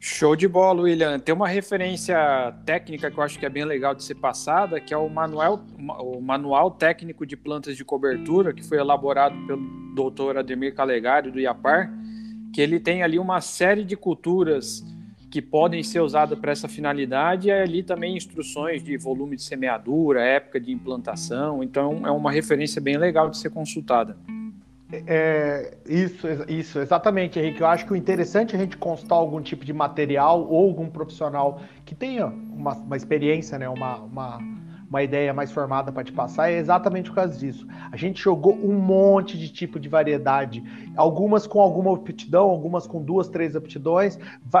Show 0.07 0.35
de 0.35 0.47
bola, 0.47 0.83
William. 0.83 1.17
Tem 1.17 1.33
uma 1.33 1.47
referência 1.47 2.15
técnica 2.63 3.09
que 3.09 3.17
eu 3.17 3.23
acho 3.23 3.39
que 3.39 3.45
é 3.47 3.49
bem 3.49 3.65
legal 3.65 3.95
de 3.95 4.03
ser 4.03 4.13
passada, 4.13 4.79
que 4.79 4.93
é 4.93 4.97
o 4.97 5.09
manual, 5.09 5.65
o 5.99 6.21
manual 6.21 6.69
técnico 6.69 7.25
de 7.25 7.35
plantas 7.35 7.75
de 7.75 7.83
cobertura, 7.83 8.53
que 8.53 8.61
foi 8.61 8.77
elaborado 8.77 9.35
pelo 9.47 9.63
doutor 9.95 10.37
Ademir 10.37 10.75
Calegari, 10.75 11.31
do 11.31 11.39
IAPAR, 11.39 11.91
que 12.53 12.61
ele 12.61 12.79
tem 12.79 13.01
ali 13.01 13.17
uma 13.17 13.41
série 13.41 13.83
de 13.83 13.97
culturas 13.97 14.85
que 15.31 15.41
podem 15.41 15.81
ser 15.81 16.01
usadas 16.01 16.37
para 16.37 16.51
essa 16.51 16.67
finalidade, 16.67 17.47
e 17.47 17.51
ali 17.51 17.81
também 17.81 18.15
instruções 18.15 18.83
de 18.83 18.95
volume 18.97 19.35
de 19.35 19.41
semeadura, 19.41 20.21
época 20.21 20.59
de 20.59 20.71
implantação, 20.71 21.63
então 21.63 22.05
é 22.05 22.11
uma 22.11 22.31
referência 22.31 22.79
bem 22.79 22.95
legal 22.95 23.27
de 23.27 23.39
ser 23.39 23.49
consultada. 23.49 24.15
É, 24.91 25.77
isso, 25.87 26.27
isso, 26.47 26.79
exatamente, 26.79 27.39
Henrique. 27.39 27.61
Eu 27.61 27.67
acho 27.67 27.85
que 27.85 27.93
o 27.93 27.95
interessante 27.95 28.55
é 28.55 28.57
a 28.57 28.61
gente 28.61 28.77
constar 28.77 29.17
algum 29.17 29.41
tipo 29.41 29.65
de 29.65 29.73
material 29.73 30.47
ou 30.47 30.67
algum 30.67 30.89
profissional 30.89 31.61
que 31.83 31.95
tenha 31.95 32.27
uma, 32.27 32.73
uma 32.73 32.95
experiência, 32.95 33.57
né, 33.57 33.67
uma, 33.67 33.97
uma 33.97 34.39
uma 34.89 35.03
ideia 35.03 35.33
mais 35.33 35.51
formada 35.51 35.91
para 35.91 36.03
te 36.03 36.11
passar, 36.11 36.49
é 36.49 36.57
exatamente 36.57 37.09
por 37.09 37.15
causa 37.15 37.37
disso. 37.37 37.67
A 37.91 37.97
gente 37.97 38.21
jogou 38.21 38.53
um 38.53 38.73
monte 38.73 39.37
de 39.37 39.49
tipo 39.49 39.79
de 39.79 39.89
variedade, 39.89 40.63
algumas 40.95 41.47
com 41.47 41.59
alguma 41.59 41.93
aptidão, 41.93 42.49
algumas 42.49 42.87
com 42.87 43.03
duas, 43.03 43.27
três 43.27 43.55
aptidões. 43.55 44.17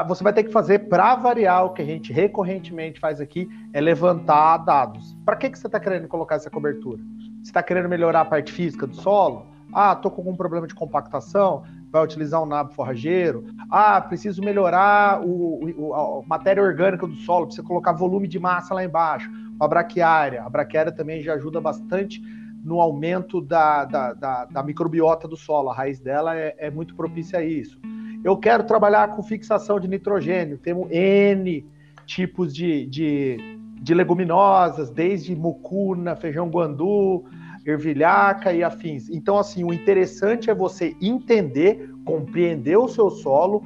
Você 0.07 0.23
vai 0.23 0.33
ter 0.33 0.43
que 0.43 0.51
fazer 0.51 0.89
para 0.89 1.15
variar 1.15 1.65
o 1.65 1.69
que 1.69 1.81
a 1.81 1.85
gente 1.85 2.11
recorrentemente 2.11 2.99
faz 2.99 3.21
aqui, 3.21 3.47
é 3.71 3.79
levantar 3.79 4.57
dados. 4.57 5.15
Para 5.23 5.35
que, 5.35 5.49
que 5.49 5.57
você 5.57 5.67
está 5.67 5.79
querendo 5.79 6.07
colocar 6.07 6.35
essa 6.35 6.49
cobertura? 6.49 7.01
Você 7.41 7.51
está 7.51 7.61
querendo 7.61 7.87
melhorar 7.87 8.21
a 8.21 8.25
parte 8.25 8.51
física 8.51 8.87
do 8.87 8.95
solo? 8.95 9.54
Ah, 9.75 9.93
tô 9.93 10.09
com 10.09 10.21
algum 10.21 10.35
problema 10.35 10.65
de 10.65 10.73
compactação, 10.73 11.63
vai 11.91 12.01
utilizar 12.01 12.41
um 12.41 12.45
nabo 12.45 12.73
forrageiro. 12.73 13.43
Ah, 13.69 13.99
preciso 13.99 14.41
melhorar 14.41 15.21
o, 15.21 15.59
o, 15.77 15.93
a 15.93 16.23
matéria 16.25 16.63
orgânica 16.63 17.05
do 17.05 17.15
solo, 17.15 17.47
precisa 17.47 17.67
colocar 17.67 17.91
volume 17.91 18.25
de 18.25 18.39
massa 18.39 18.73
lá 18.73 18.85
embaixo 18.85 19.29
a 19.59 19.67
braquiária. 19.67 20.43
A 20.43 20.49
braquiária 20.49 20.91
também 20.91 21.21
já 21.21 21.33
ajuda 21.33 21.59
bastante 21.59 22.21
no 22.63 22.79
aumento 22.79 23.41
da, 23.41 23.85
da, 23.85 24.13
da, 24.13 24.45
da 24.45 24.63
microbiota 24.63 25.27
do 25.27 25.37
solo. 25.37 25.69
A 25.69 25.75
raiz 25.75 25.99
dela 25.99 26.35
é, 26.37 26.55
é, 26.57 26.71
muito 26.71 26.95
propícia 26.95 27.39
a 27.39 27.43
isso. 27.43 27.79
Eu 28.23 28.37
quero 28.37 28.63
trabalhar 28.63 29.09
com 29.09 29.21
fixação 29.21 29.79
de 29.79 29.87
nitrogênio. 29.87 30.57
Temos 30.57 30.89
N 30.89 31.65
tipos 32.05 32.53
de, 32.53 32.85
de, 32.85 33.59
de 33.81 33.93
leguminosas, 33.93 34.89
desde 34.89 35.35
mucuna, 35.35 36.15
feijão 36.15 36.49
guandu, 36.49 37.25
ervilhaca 37.65 38.53
e 38.53 38.63
afins. 38.63 39.09
Então, 39.09 39.37
assim, 39.37 39.63
o 39.63 39.73
interessante 39.73 40.49
é 40.49 40.55
você 40.55 40.95
entender, 41.01 41.89
compreender 42.05 42.77
o 42.77 42.87
seu 42.87 43.09
solo, 43.09 43.63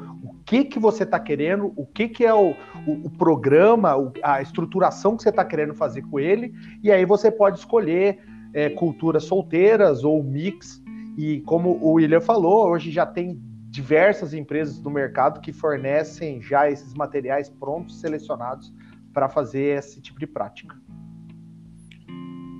que, 0.49 0.65
que 0.65 0.79
você 0.79 1.03
está 1.03 1.19
querendo, 1.19 1.71
o 1.75 1.85
que, 1.85 2.09
que 2.09 2.25
é 2.25 2.33
o, 2.33 2.55
o, 2.87 3.05
o 3.05 3.09
programa, 3.11 3.95
o, 3.95 4.11
a 4.23 4.41
estruturação 4.41 5.15
que 5.15 5.21
você 5.21 5.29
está 5.29 5.45
querendo 5.45 5.75
fazer 5.75 6.01
com 6.01 6.19
ele, 6.19 6.51
e 6.81 6.91
aí 6.91 7.05
você 7.05 7.29
pode 7.29 7.59
escolher 7.59 8.17
é, 8.51 8.67
culturas 8.67 9.25
solteiras 9.25 10.03
ou 10.03 10.23
mix. 10.23 10.81
E 11.15 11.41
como 11.41 11.77
o 11.79 11.91
William 11.91 12.19
falou, 12.19 12.67
hoje 12.67 12.89
já 12.89 13.05
tem 13.05 13.39
diversas 13.69 14.33
empresas 14.33 14.81
no 14.81 14.89
mercado 14.89 15.39
que 15.39 15.53
fornecem 15.53 16.41
já 16.41 16.67
esses 16.67 16.95
materiais 16.95 17.47
prontos, 17.47 18.01
selecionados 18.01 18.73
para 19.13 19.29
fazer 19.29 19.77
esse 19.77 20.01
tipo 20.01 20.19
de 20.19 20.25
prática. 20.25 20.75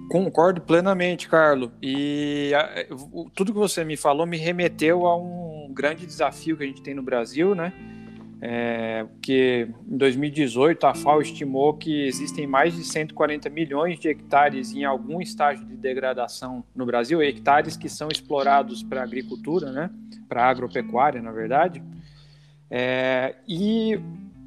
Concordo 0.10 0.62
plenamente, 0.62 1.30
Carlos. 1.30 1.70
E 1.82 2.52
a, 2.56 2.86
tudo 3.36 3.54
que 3.54 3.60
você 3.60 3.84
me 3.84 3.96
falou 3.96 4.26
me 4.26 4.38
remeteu 4.38 5.06
a 5.06 5.16
um 5.16 5.72
grande 5.72 6.06
desafio 6.06 6.58
que 6.58 6.64
a 6.64 6.68
gente 6.68 6.82
tem 6.82 6.96
no 6.96 7.04
Brasil, 7.04 7.54
né? 7.54 7.72
É, 8.42 9.06
que 9.22 9.68
em 9.88 9.98
2018 9.98 10.88
a 10.88 10.94
FAO 10.94 11.22
estimou 11.22 11.74
que 11.74 12.08
existem 12.08 12.48
mais 12.48 12.74
de 12.74 12.86
140 12.86 13.50
milhões 13.50 14.00
de 14.00 14.08
hectares 14.08 14.74
em 14.74 14.86
algum 14.86 15.22
estágio 15.22 15.66
de 15.66 15.76
degradação 15.76 16.64
no 16.74 16.86
Brasil, 16.86 17.22
hectares 17.22 17.76
que 17.76 17.90
são 17.90 18.08
explorados 18.10 18.82
para 18.82 19.04
agricultura, 19.04 19.72
né? 19.72 19.90
Para 20.28 20.50
agropecuária, 20.50 21.22
na 21.22 21.32
verdade. 21.32 21.84
É, 22.72 23.36
e 23.48 24.00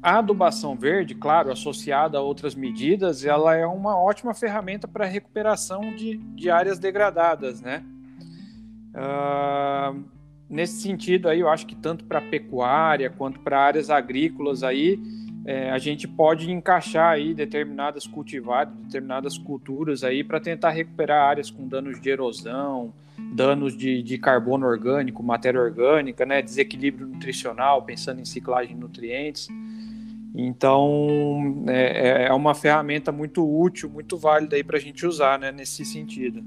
a 0.03 0.17
adubação 0.17 0.75
verde, 0.75 1.15
claro, 1.15 1.49
associada 1.49 2.17
a 2.17 2.21
outras 2.21 2.53
medidas, 2.53 3.23
ela 3.23 3.55
é 3.55 3.65
uma 3.65 3.97
ótima 3.97 4.33
ferramenta 4.33 4.85
para 4.85 5.05
recuperação 5.05 5.79
de, 5.95 6.17
de 6.17 6.49
áreas 6.49 6.77
degradadas, 6.77 7.61
né? 7.61 7.81
Uh, 8.93 10.03
nesse 10.49 10.81
sentido 10.81 11.29
aí, 11.29 11.39
eu 11.39 11.49
acho 11.49 11.65
que 11.65 11.75
tanto 11.75 12.03
para 12.03 12.19
pecuária 12.19 13.09
quanto 13.09 13.39
para 13.39 13.59
áreas 13.59 13.89
agrícolas 13.89 14.61
aí, 14.61 14.99
é, 15.45 15.71
a 15.71 15.77
gente 15.77 16.07
pode 16.07 16.51
encaixar 16.51 17.13
aí 17.13 17.33
determinadas 17.33 18.05
cultivares, 18.05 18.73
determinadas 18.73 19.37
culturas 19.37 20.03
aí 20.03 20.23
para 20.23 20.39
tentar 20.39 20.71
recuperar 20.71 21.29
áreas 21.29 21.49
com 21.49 21.67
danos 21.67 21.99
de 21.99 22.09
erosão, 22.09 22.93
danos 23.33 23.75
de, 23.75 24.01
de, 24.03 24.17
carbono 24.17 24.65
orgânico, 24.65 25.23
matéria 25.23 25.61
orgânica, 25.61 26.25
né, 26.25 26.41
desequilíbrio 26.41 27.07
nutricional, 27.07 27.83
pensando 27.83 28.21
em 28.21 28.25
ciclagem 28.25 28.75
de 28.75 28.81
nutrientes. 28.81 29.49
Então, 30.35 31.63
é, 31.67 32.25
é 32.25 32.33
uma 32.33 32.55
ferramenta 32.55 33.11
muito 33.11 33.43
útil, 33.47 33.89
muito 33.89 34.17
válida 34.17 34.55
aí 34.55 34.63
para 34.63 34.77
a 34.77 34.81
gente 34.81 35.05
usar, 35.05 35.37
né, 35.37 35.51
nesse 35.51 35.85
sentido. 35.85 36.43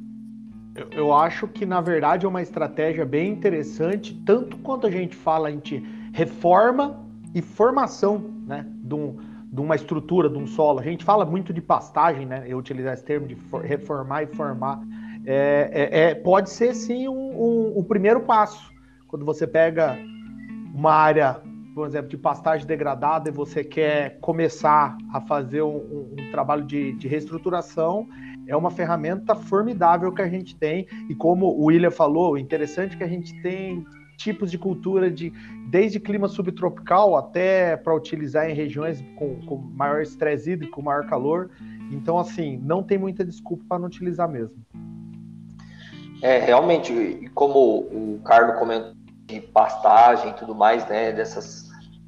Eu, 0.74 0.88
eu 0.90 1.12
acho 1.14 1.46
que, 1.48 1.64
na 1.64 1.80
verdade, 1.80 2.26
é 2.26 2.28
uma 2.28 2.42
estratégia 2.42 3.06
bem 3.06 3.30
interessante, 3.30 4.14
tanto 4.26 4.58
quanto 4.58 4.86
a 4.86 4.90
gente 4.90 5.14
fala 5.14 5.50
em 5.50 5.60
reforma 6.12 7.00
e 7.34 7.40
formação 7.40 8.18
né, 8.46 8.66
de, 8.82 8.94
um, 8.94 9.16
de 9.52 9.60
uma 9.60 9.74
estrutura, 9.74 10.28
de 10.28 10.36
um 10.36 10.46
solo. 10.46 10.80
A 10.80 10.82
gente 10.82 11.04
fala 11.04 11.24
muito 11.24 11.52
de 11.52 11.60
pastagem, 11.60 12.26
né? 12.26 12.44
Eu 12.46 12.58
utilizar 12.58 12.94
esse 12.94 13.04
termo 13.04 13.26
de 13.26 13.36
reformar 13.62 14.22
e 14.22 14.26
formar. 14.26 14.80
É, 15.24 15.70
é, 15.72 16.00
é, 16.00 16.14
pode 16.14 16.50
ser 16.50 16.74
sim 16.74 17.08
um, 17.08 17.14
um, 17.14 17.78
um, 17.78 17.84
primeiro 17.84 18.20
passo. 18.20 18.72
Quando 19.08 19.24
você 19.24 19.46
pega 19.46 19.98
uma 20.74 20.92
área, 20.92 21.40
por 21.76 21.86
exemplo, 21.86 22.08
de 22.08 22.16
pastagem 22.16 22.66
degradada 22.66 23.28
e 23.28 23.32
você 23.32 23.62
quer 23.62 24.18
começar 24.20 24.96
a 25.12 25.20
fazer 25.20 25.60
um, 25.60 26.14
um 26.18 26.30
trabalho 26.30 26.64
de, 26.64 26.92
de 26.92 27.06
reestruturação, 27.06 28.08
é 28.48 28.56
uma 28.56 28.70
ferramenta 28.70 29.34
formidável 29.34 30.10
que 30.10 30.22
a 30.22 30.28
gente 30.28 30.56
tem. 30.56 30.86
E 31.06 31.14
como 31.14 31.44
o 31.48 31.66
William 31.66 31.90
falou, 31.90 32.38
interessante 32.38 32.94
é 32.94 32.96
que 32.96 33.04
a 33.04 33.08
gente 33.08 33.42
tem 33.42 33.84
tipos 34.16 34.50
de 34.50 34.56
cultura 34.56 35.10
de 35.10 35.30
desde 35.68 36.00
clima 36.00 36.28
subtropical 36.28 37.14
até 37.14 37.76
para 37.76 37.94
utilizar 37.94 38.48
em 38.48 38.54
regiões 38.54 39.04
com, 39.14 39.38
com 39.44 39.56
maior 39.58 40.00
estresse 40.00 40.52
hídrico, 40.52 40.82
maior 40.82 41.06
calor. 41.06 41.50
Então, 41.92 42.18
assim, 42.18 42.56
não 42.56 42.82
tem 42.82 42.96
muita 42.96 43.22
desculpa 43.22 43.62
para 43.68 43.78
não 43.80 43.88
utilizar 43.88 44.26
mesmo. 44.26 44.56
É, 46.22 46.38
realmente, 46.38 47.30
como 47.34 47.80
o 47.80 48.18
Carlos 48.24 48.58
comentou 48.58 48.96
de 49.26 49.40
pastagem 49.40 50.30
e 50.30 50.34
tudo 50.34 50.54
mais, 50.54 50.88
né, 50.88 51.12
dessas 51.12 51.65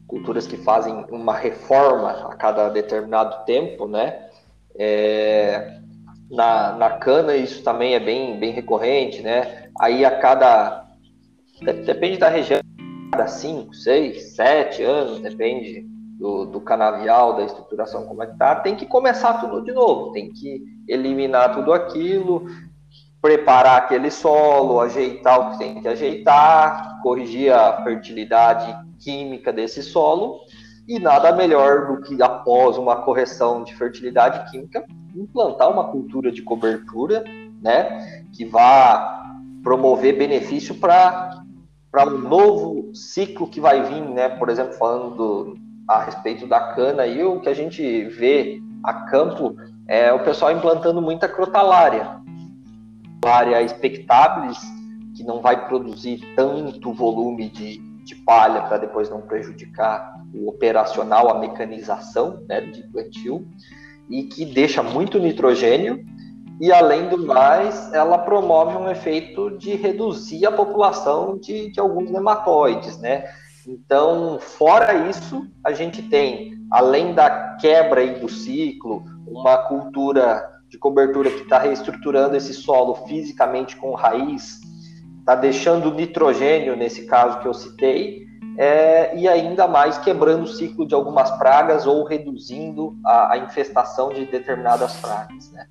culturas 0.09 0.47
que 0.47 0.57
fazem 0.57 1.05
uma 1.11 1.35
reforma 1.35 2.11
a 2.11 2.35
cada 2.35 2.68
determinado 2.68 3.44
tempo, 3.44 3.87
né, 3.87 4.27
é, 4.77 5.79
na, 6.31 6.73
na 6.73 6.90
cana 6.90 7.37
isso 7.37 7.62
também 7.62 7.94
é 7.94 8.01
bem, 8.01 8.40
bem 8.40 8.51
recorrente, 8.51 9.23
né, 9.23 9.71
aí 9.79 10.05
a 10.05 10.18
cada 10.18 10.88
Depende 11.61 12.18
da 12.18 12.29
região, 12.29 12.61
cada 13.11 13.27
5, 13.27 13.75
6, 13.75 14.37
7 14.37 14.83
anos, 14.85 15.21
depende 15.21 15.85
do, 16.16 16.47
do, 16.47 16.61
canavial, 16.61 17.37
da 17.37 17.44
estruturação, 17.44 18.07
como 18.07 18.23
é 18.23 18.27
que 18.27 18.37
tá, 18.37 18.55
tem 18.57 18.77
que 18.77 18.87
começar 18.87 19.40
tudo 19.40 19.64
de 19.64 19.73
novo, 19.73 20.12
tem 20.12 20.31
que 20.31 20.62
eliminar 20.87 21.55
tudo 21.55 21.73
aquilo, 21.73 22.47
preparar 23.29 23.77
aquele 23.77 24.11
solo, 24.11 24.81
ajeitar 24.81 25.38
o 25.38 25.51
que 25.51 25.59
tem 25.59 25.83
que 25.83 25.87
ajeitar, 25.87 26.99
corrigir 27.03 27.53
a 27.53 27.85
fertilidade 27.85 28.75
química 28.99 29.53
desse 29.53 29.83
solo, 29.83 30.41
e 30.88 30.99
nada 30.99 31.31
melhor 31.33 31.88
do 31.88 32.01
que 32.01 32.23
após 32.23 32.79
uma 32.79 33.03
correção 33.03 33.62
de 33.62 33.75
fertilidade 33.75 34.51
química, 34.51 34.83
implantar 35.14 35.71
uma 35.71 35.85
cultura 35.91 36.33
de 36.33 36.41
cobertura, 36.41 37.23
né, 37.62 38.25
que 38.33 38.47
vá 38.47 39.23
promover 39.62 40.17
benefício 40.17 40.75
para 40.77 41.43
um 42.07 42.17
novo 42.17 42.95
ciclo 42.95 43.47
que 43.47 43.61
vai 43.61 43.83
vir, 43.83 44.01
né? 44.01 44.31
Por 44.31 44.49
exemplo, 44.49 44.73
falando 44.79 45.14
do, 45.14 45.55
a 45.87 46.01
respeito 46.01 46.47
da 46.47 46.73
cana, 46.73 47.07
e 47.07 47.23
o 47.23 47.41
que 47.41 47.49
a 47.51 47.55
gente 47.55 48.05
vê 48.05 48.59
a 48.83 48.95
campo 48.95 49.55
é 49.87 50.11
o 50.14 50.21
pessoal 50.21 50.51
implantando 50.51 51.03
muita 51.03 51.29
crotalária, 51.29 52.19
área 53.24 53.62
expectáveis 53.62 54.59
que 55.16 55.24
não 55.24 55.40
vai 55.40 55.66
produzir 55.66 56.20
tanto 56.37 56.92
volume 56.92 57.48
de, 57.48 57.78
de 58.04 58.14
palha 58.16 58.62
para 58.62 58.78
depois 58.78 59.11
não 59.11 59.20
prejudicar 59.22 60.14
o 60.33 60.48
operacional, 60.48 61.28
a 61.31 61.38
mecanização 61.38 62.44
né, 62.48 62.61
de 62.61 62.83
plantio, 62.88 63.46
e 64.09 64.24
que 64.24 64.44
deixa 64.44 64.83
muito 64.83 65.18
nitrogênio 65.18 66.04
e 66.61 66.72
além 66.72 67.09
do 67.09 67.24
mais, 67.24 67.92
ela 67.92 68.18
promove 68.18 68.76
um 68.76 68.90
efeito 68.90 69.57
de 69.59 69.76
reduzir 69.76 70.44
a 70.44 70.50
população 70.50 71.38
de, 71.38 71.70
de 71.70 71.78
alguns 71.78 72.11
nematóides, 72.11 72.98
né? 72.98 73.24
Então, 73.66 74.40
fora 74.40 75.09
isso, 75.09 75.46
a 75.64 75.72
gente 75.72 76.02
tem, 76.02 76.54
além 76.72 77.14
da 77.14 77.57
quebra 77.61 78.04
do 78.18 78.28
ciclo, 78.28 79.04
uma 79.26 79.57
cultura 79.68 80.58
de 80.68 80.78
cobertura 80.78 81.31
que 81.31 81.42
está 81.42 81.59
reestruturando 81.59 82.37
esse 82.37 82.52
solo 82.52 82.94
fisicamente 83.07 83.76
com 83.76 83.94
raiz, 83.94 84.61
está 85.18 85.35
deixando 85.35 85.92
nitrogênio, 85.92 86.76
nesse 86.76 87.07
caso 87.07 87.40
que 87.40 87.48
eu 87.48 87.54
citei, 87.54 88.26
é, 88.57 89.16
e 89.16 89.28
ainda 89.28 89.68
mais 89.68 89.98
quebrando 89.98 90.42
o 90.42 90.46
ciclo 90.48 90.87
de 90.87 90.94
algumas 90.94 91.31
pragas 91.38 91.87
ou 91.87 92.04
reduzindo 92.04 92.96
a, 93.04 93.35
a 93.35 93.38
infestação 93.38 94.09
de 94.09 94.26
determinadas 94.26 94.96
pragas, 94.96 95.52
né? 95.52 95.66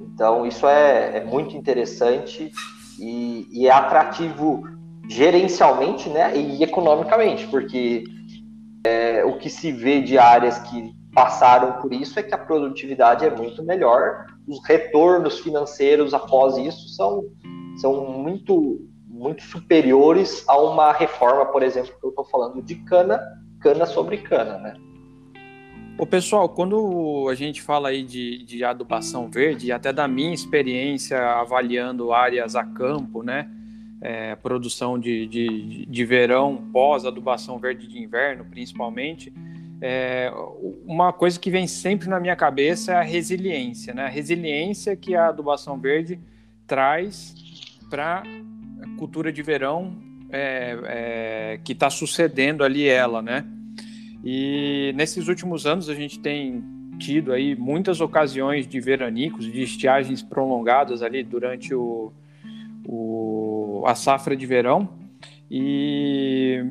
Então, 0.00 0.44
isso 0.44 0.66
é, 0.66 1.18
é 1.18 1.24
muito 1.24 1.56
interessante 1.56 2.50
e, 2.98 3.46
e, 3.52 3.68
é 3.68 3.70
atrativo 3.70 4.64
gerencialmente 5.08 6.08
né, 6.08 6.36
e 6.36 6.60
economicamente, 6.60 7.46
porque 7.46 8.02
é, 8.84 9.24
o 9.24 9.38
que 9.38 9.48
se 9.48 9.70
vê 9.70 10.02
de 10.02 10.18
áreas 10.18 10.58
que 10.58 10.92
passaram 11.12 11.80
por 11.80 11.92
isso 11.92 12.18
é 12.18 12.22
que 12.22 12.34
a 12.34 12.38
produtividade 12.38 13.24
é 13.24 13.30
muito 13.30 13.62
melhor, 13.62 14.26
os 14.46 14.64
retornos 14.66 15.40
financeiros 15.40 16.14
após 16.14 16.56
isso 16.56 16.88
são, 16.90 17.24
são 17.80 18.10
muito, 18.10 18.86
muito 19.06 19.42
superiores 19.42 20.44
a 20.48 20.58
uma 20.60 20.92
reforma, 20.92 21.46
por 21.46 21.62
exemplo, 21.62 21.92
que 21.98 22.06
eu 22.06 22.10
estou 22.10 22.24
falando 22.24 22.62
de 22.62 22.76
cana, 22.76 23.20
cana 23.60 23.86
sobre 23.86 24.18
cana, 24.18 24.58
né? 24.58 24.74
O 25.98 26.06
pessoal, 26.06 26.48
quando 26.48 27.26
a 27.28 27.34
gente 27.34 27.60
fala 27.60 27.88
aí 27.88 28.04
de, 28.04 28.44
de 28.44 28.62
adubação 28.62 29.28
verde, 29.28 29.72
até 29.72 29.92
da 29.92 30.06
minha 30.06 30.32
experiência 30.32 31.18
avaliando 31.32 32.12
áreas 32.12 32.54
a 32.54 32.62
campo, 32.64 33.24
né? 33.24 33.50
É, 34.00 34.36
produção 34.36 34.96
de, 34.96 35.26
de, 35.26 35.84
de 35.86 36.04
verão 36.04 36.68
pós 36.72 37.04
adubação 37.04 37.58
verde 37.58 37.88
de 37.88 37.98
inverno, 37.98 38.44
principalmente, 38.44 39.32
é, 39.80 40.32
uma 40.84 41.12
coisa 41.12 41.38
que 41.38 41.50
vem 41.50 41.66
sempre 41.66 42.08
na 42.08 42.18
minha 42.18 42.34
cabeça 42.34 42.92
é 42.92 42.96
a 42.96 43.02
resiliência, 43.02 43.94
né? 43.94 44.06
A 44.06 44.08
resiliência 44.08 44.96
que 44.96 45.14
a 45.14 45.28
adubação 45.28 45.78
verde 45.78 46.18
traz 46.66 47.34
para 47.88 48.22
a 48.82 48.98
cultura 48.98 49.32
de 49.32 49.42
verão 49.42 49.96
é, 50.30 50.78
é 50.84 51.60
que 51.62 51.72
está 51.72 51.88
sucedendo 51.88 52.64
ali 52.64 52.88
ela, 52.88 53.22
né? 53.22 53.44
E 54.24 54.92
nesses 54.96 55.28
últimos 55.28 55.64
anos 55.64 55.88
a 55.88 55.94
gente 55.94 56.18
tem 56.18 56.62
tido 56.98 57.32
aí 57.32 57.54
muitas 57.54 58.00
ocasiões 58.00 58.66
de 58.66 58.80
veranicos, 58.80 59.50
de 59.50 59.62
estiagens 59.62 60.22
prolongadas 60.22 61.02
ali 61.02 61.22
durante 61.22 61.72
o, 61.72 62.12
o, 62.84 63.84
a 63.86 63.94
safra 63.94 64.36
de 64.36 64.44
verão. 64.44 64.88
E 65.50 66.62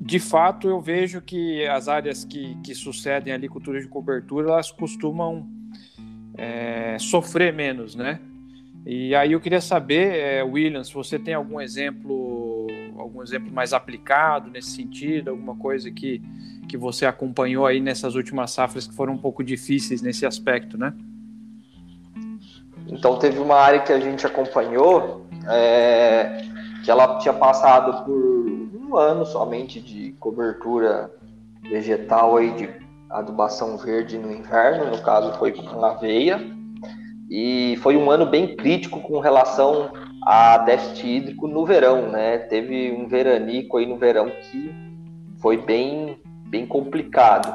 de 0.00 0.18
fato 0.18 0.68
eu 0.68 0.80
vejo 0.80 1.20
que 1.20 1.66
as 1.66 1.88
áreas 1.88 2.24
que, 2.24 2.56
que 2.62 2.74
sucedem 2.74 3.32
ali 3.32 3.48
cultura 3.48 3.80
de 3.80 3.88
cobertura 3.88 4.48
elas 4.50 4.70
costumam 4.70 5.48
é, 6.36 6.96
sofrer 6.98 7.52
menos, 7.52 7.94
né? 7.94 8.20
E 8.84 9.14
aí 9.16 9.32
eu 9.32 9.40
queria 9.40 9.60
saber, 9.60 10.14
é, 10.14 10.44
William, 10.44 10.84
se 10.84 10.94
você 10.94 11.18
tem 11.18 11.34
algum 11.34 11.60
exemplo, 11.60 12.68
algum 12.96 13.22
exemplo 13.22 13.50
mais 13.52 13.72
aplicado 13.72 14.48
nesse 14.48 14.70
sentido, 14.70 15.30
alguma 15.30 15.56
coisa 15.56 15.90
que 15.90 16.22
que 16.66 16.76
você 16.76 17.06
acompanhou 17.06 17.64
aí 17.64 17.80
nessas 17.80 18.14
últimas 18.14 18.50
safras 18.50 18.86
que 18.86 18.94
foram 18.94 19.14
um 19.14 19.18
pouco 19.18 19.42
difíceis 19.42 20.02
nesse 20.02 20.26
aspecto, 20.26 20.76
né? 20.76 20.92
Então 22.88 23.18
teve 23.18 23.38
uma 23.38 23.56
área 23.56 23.80
que 23.80 23.92
a 23.92 23.98
gente 23.98 24.26
acompanhou 24.26 25.26
é, 25.48 26.44
que 26.86 26.90
ela 26.92 27.18
tinha 27.18 27.34
passado 27.34 28.04
por 28.04 28.14
um 28.14 28.96
ano 28.96 29.26
somente 29.26 29.80
de 29.80 30.12
cobertura 30.20 31.10
vegetal 31.68 32.36
aí 32.36 32.52
de 32.52 32.70
adubação 33.10 33.76
verde 33.76 34.16
no 34.16 34.30
inverno, 34.30 34.92
no 34.92 35.02
caso 35.02 35.36
foi 35.36 35.50
com 35.50 35.84
aveia, 35.84 36.40
e 37.28 37.76
foi 37.82 37.96
um 37.96 38.08
ano 38.08 38.24
bem 38.24 38.54
crítico 38.54 39.00
com 39.00 39.18
relação 39.18 39.90
a 40.22 40.58
déficit 40.58 41.08
hídrico 41.08 41.48
no 41.48 41.66
verão, 41.66 42.08
né? 42.08 42.38
Teve 42.38 42.92
um 42.92 43.08
veranico 43.08 43.78
aí 43.78 43.86
no 43.86 43.96
verão 43.96 44.30
que 44.30 44.72
foi 45.38 45.56
bem 45.56 46.20
bem 46.46 46.64
complicado. 46.64 47.52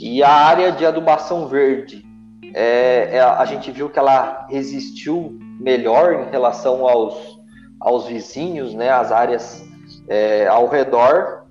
E 0.00 0.22
a 0.22 0.30
área 0.30 0.70
de 0.70 0.86
adubação 0.86 1.48
verde, 1.48 2.06
é, 2.54 3.16
é, 3.16 3.20
a 3.20 3.44
gente 3.44 3.72
viu 3.72 3.90
que 3.90 3.98
ela 3.98 4.46
resistiu 4.48 5.36
melhor 5.58 6.14
em 6.14 6.30
relação 6.30 6.88
aos, 6.88 7.39
aos 7.80 8.06
vizinhos, 8.06 8.74
né, 8.74 8.90
as 8.90 9.10
áreas 9.10 9.64
é, 10.08 10.46
ao 10.46 10.68
redor. 10.68 11.46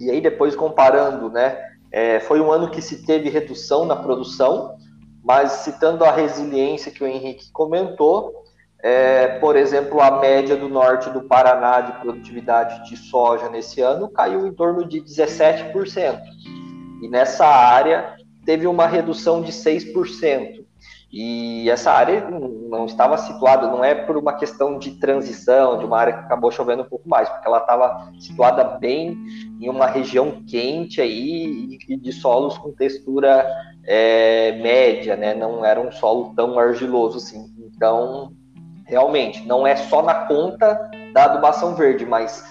E 0.00 0.10
aí 0.10 0.20
depois 0.20 0.56
comparando, 0.56 1.30
né, 1.30 1.58
é, 1.90 2.20
foi 2.20 2.40
um 2.40 2.50
ano 2.50 2.70
que 2.70 2.82
se 2.82 3.06
teve 3.06 3.28
redução 3.28 3.84
na 3.84 3.96
produção, 3.96 4.76
mas 5.22 5.52
citando 5.52 6.04
a 6.04 6.10
resiliência 6.10 6.92
que 6.92 7.02
o 7.02 7.06
Henrique 7.06 7.50
comentou, 7.52 8.44
é, 8.80 9.38
por 9.40 9.56
exemplo, 9.56 10.00
a 10.00 10.20
média 10.20 10.56
do 10.56 10.68
norte 10.68 11.10
do 11.10 11.22
Paraná 11.22 11.80
de 11.80 11.92
produtividade 12.00 12.88
de 12.88 12.96
soja 12.96 13.48
nesse 13.48 13.80
ano 13.80 14.08
caiu 14.08 14.46
em 14.46 14.52
torno 14.52 14.86
de 14.86 15.00
17%. 15.00 16.20
E 17.02 17.08
nessa 17.08 17.46
área 17.46 18.16
teve 18.44 18.66
uma 18.66 18.86
redução 18.86 19.42
de 19.42 19.50
6%. 19.50 20.57
E 21.10 21.70
essa 21.70 21.90
área 21.90 22.28
não 22.30 22.84
estava 22.84 23.16
situada, 23.16 23.66
não 23.66 23.82
é 23.82 23.94
por 23.94 24.18
uma 24.18 24.34
questão 24.34 24.78
de 24.78 24.90
transição, 24.92 25.78
de 25.78 25.86
uma 25.86 25.98
área 25.98 26.12
que 26.12 26.18
acabou 26.20 26.50
chovendo 26.50 26.82
um 26.82 26.88
pouco 26.88 27.08
mais, 27.08 27.28
porque 27.30 27.48
ela 27.48 27.58
estava 27.58 28.12
situada 28.20 28.62
bem 28.62 29.16
em 29.58 29.70
uma 29.70 29.86
região 29.86 30.42
quente 30.46 31.00
aí 31.00 31.78
e 31.88 31.96
de 31.96 32.12
solos 32.12 32.58
com 32.58 32.72
textura 32.72 33.46
é, 33.86 34.52
média, 34.60 35.16
né? 35.16 35.34
Não 35.34 35.64
era 35.64 35.80
um 35.80 35.90
solo 35.90 36.34
tão 36.36 36.58
argiloso 36.58 37.16
assim. 37.16 37.50
Então, 37.58 38.32
realmente, 38.84 39.46
não 39.46 39.66
é 39.66 39.76
só 39.76 40.02
na 40.02 40.26
conta 40.26 40.90
da 41.14 41.24
adubação 41.24 41.74
verde, 41.74 42.04
mas 42.04 42.44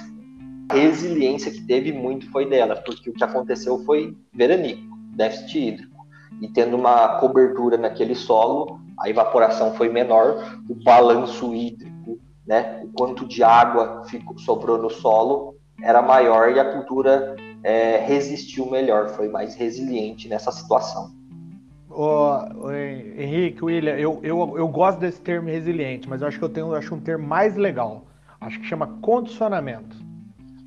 a 0.70 0.74
resiliência 0.74 1.52
que 1.52 1.62
teve 1.62 1.92
muito 1.92 2.30
foi 2.32 2.50
dela, 2.50 2.76
porque 2.76 3.12
o 3.12 3.14
que 3.14 3.24
aconteceu 3.24 3.78
foi 3.86 4.18
veranico, 4.34 4.82
déficit 5.16 5.60
hídrico 5.60 5.87
e 6.42 6.48
tendo 6.48 6.76
uma 6.76 7.20
cobertura 7.20 7.78
naquele 7.78 8.16
solo, 8.16 8.80
a 9.00 9.10
evaporação 9.10 9.74
foi 9.74 9.90
menor, 9.90 10.60
o 10.70 10.76
balanço 10.76 11.54
hídrico, 11.54 12.20
né, 12.46 12.82
o 12.84 12.88
quanto 12.94 13.28
de 13.28 13.44
água 13.44 14.04
ficou, 14.06 14.38
sobrou 14.38 14.78
no 14.78 14.90
solo 14.90 15.58
era 15.82 16.02
maior 16.02 16.52
e 16.52 16.60
a 16.60 16.74
cultura 16.74 17.36
é, 17.64 17.98
resistiu 17.98 18.70
melhor, 18.70 19.10
foi 19.10 19.30
mais 19.30 19.56
resiliente 19.56 20.28
nessa 20.28 20.52
situação. 20.52 21.12
Oh, 21.90 22.72
Henrique, 22.72 23.64
William, 23.64 23.96
eu, 23.96 24.20
eu, 24.22 24.58
eu 24.58 24.68
gosto 24.68 25.00
desse 25.00 25.20
termo 25.20 25.50
resiliente, 25.50 26.08
mas 26.08 26.22
eu 26.22 26.28
acho 26.28 26.38
que 26.38 26.46
eu 26.46 26.50
tenho 26.50 26.74
acho 26.76 26.94
um 26.94 27.00
termo 27.00 27.28
mais 27.28 27.56
legal. 27.56 28.06
Acho 28.40 28.60
que 28.60 28.68
chama 28.68 28.88
condicionamento. 29.02 29.98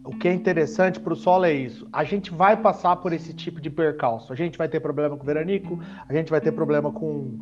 O 0.04 0.16
que 0.16 0.28
é 0.28 0.32
interessante 0.32 0.98
para 0.98 1.12
o 1.12 1.16
solo 1.16 1.44
é 1.44 1.52
isso. 1.52 1.86
A 1.92 2.04
gente 2.04 2.32
vai 2.32 2.56
passar 2.56 2.96
por 2.96 3.12
esse 3.12 3.34
tipo 3.34 3.60
de 3.60 3.68
percalço. 3.68 4.32
A 4.32 4.36
gente 4.36 4.56
vai 4.56 4.68
ter 4.68 4.80
problema 4.80 5.16
com 5.16 5.24
veranico, 5.24 5.78
a 6.08 6.12
gente 6.14 6.30
vai 6.30 6.40
ter 6.40 6.52
problema 6.52 6.90
com 6.90 7.38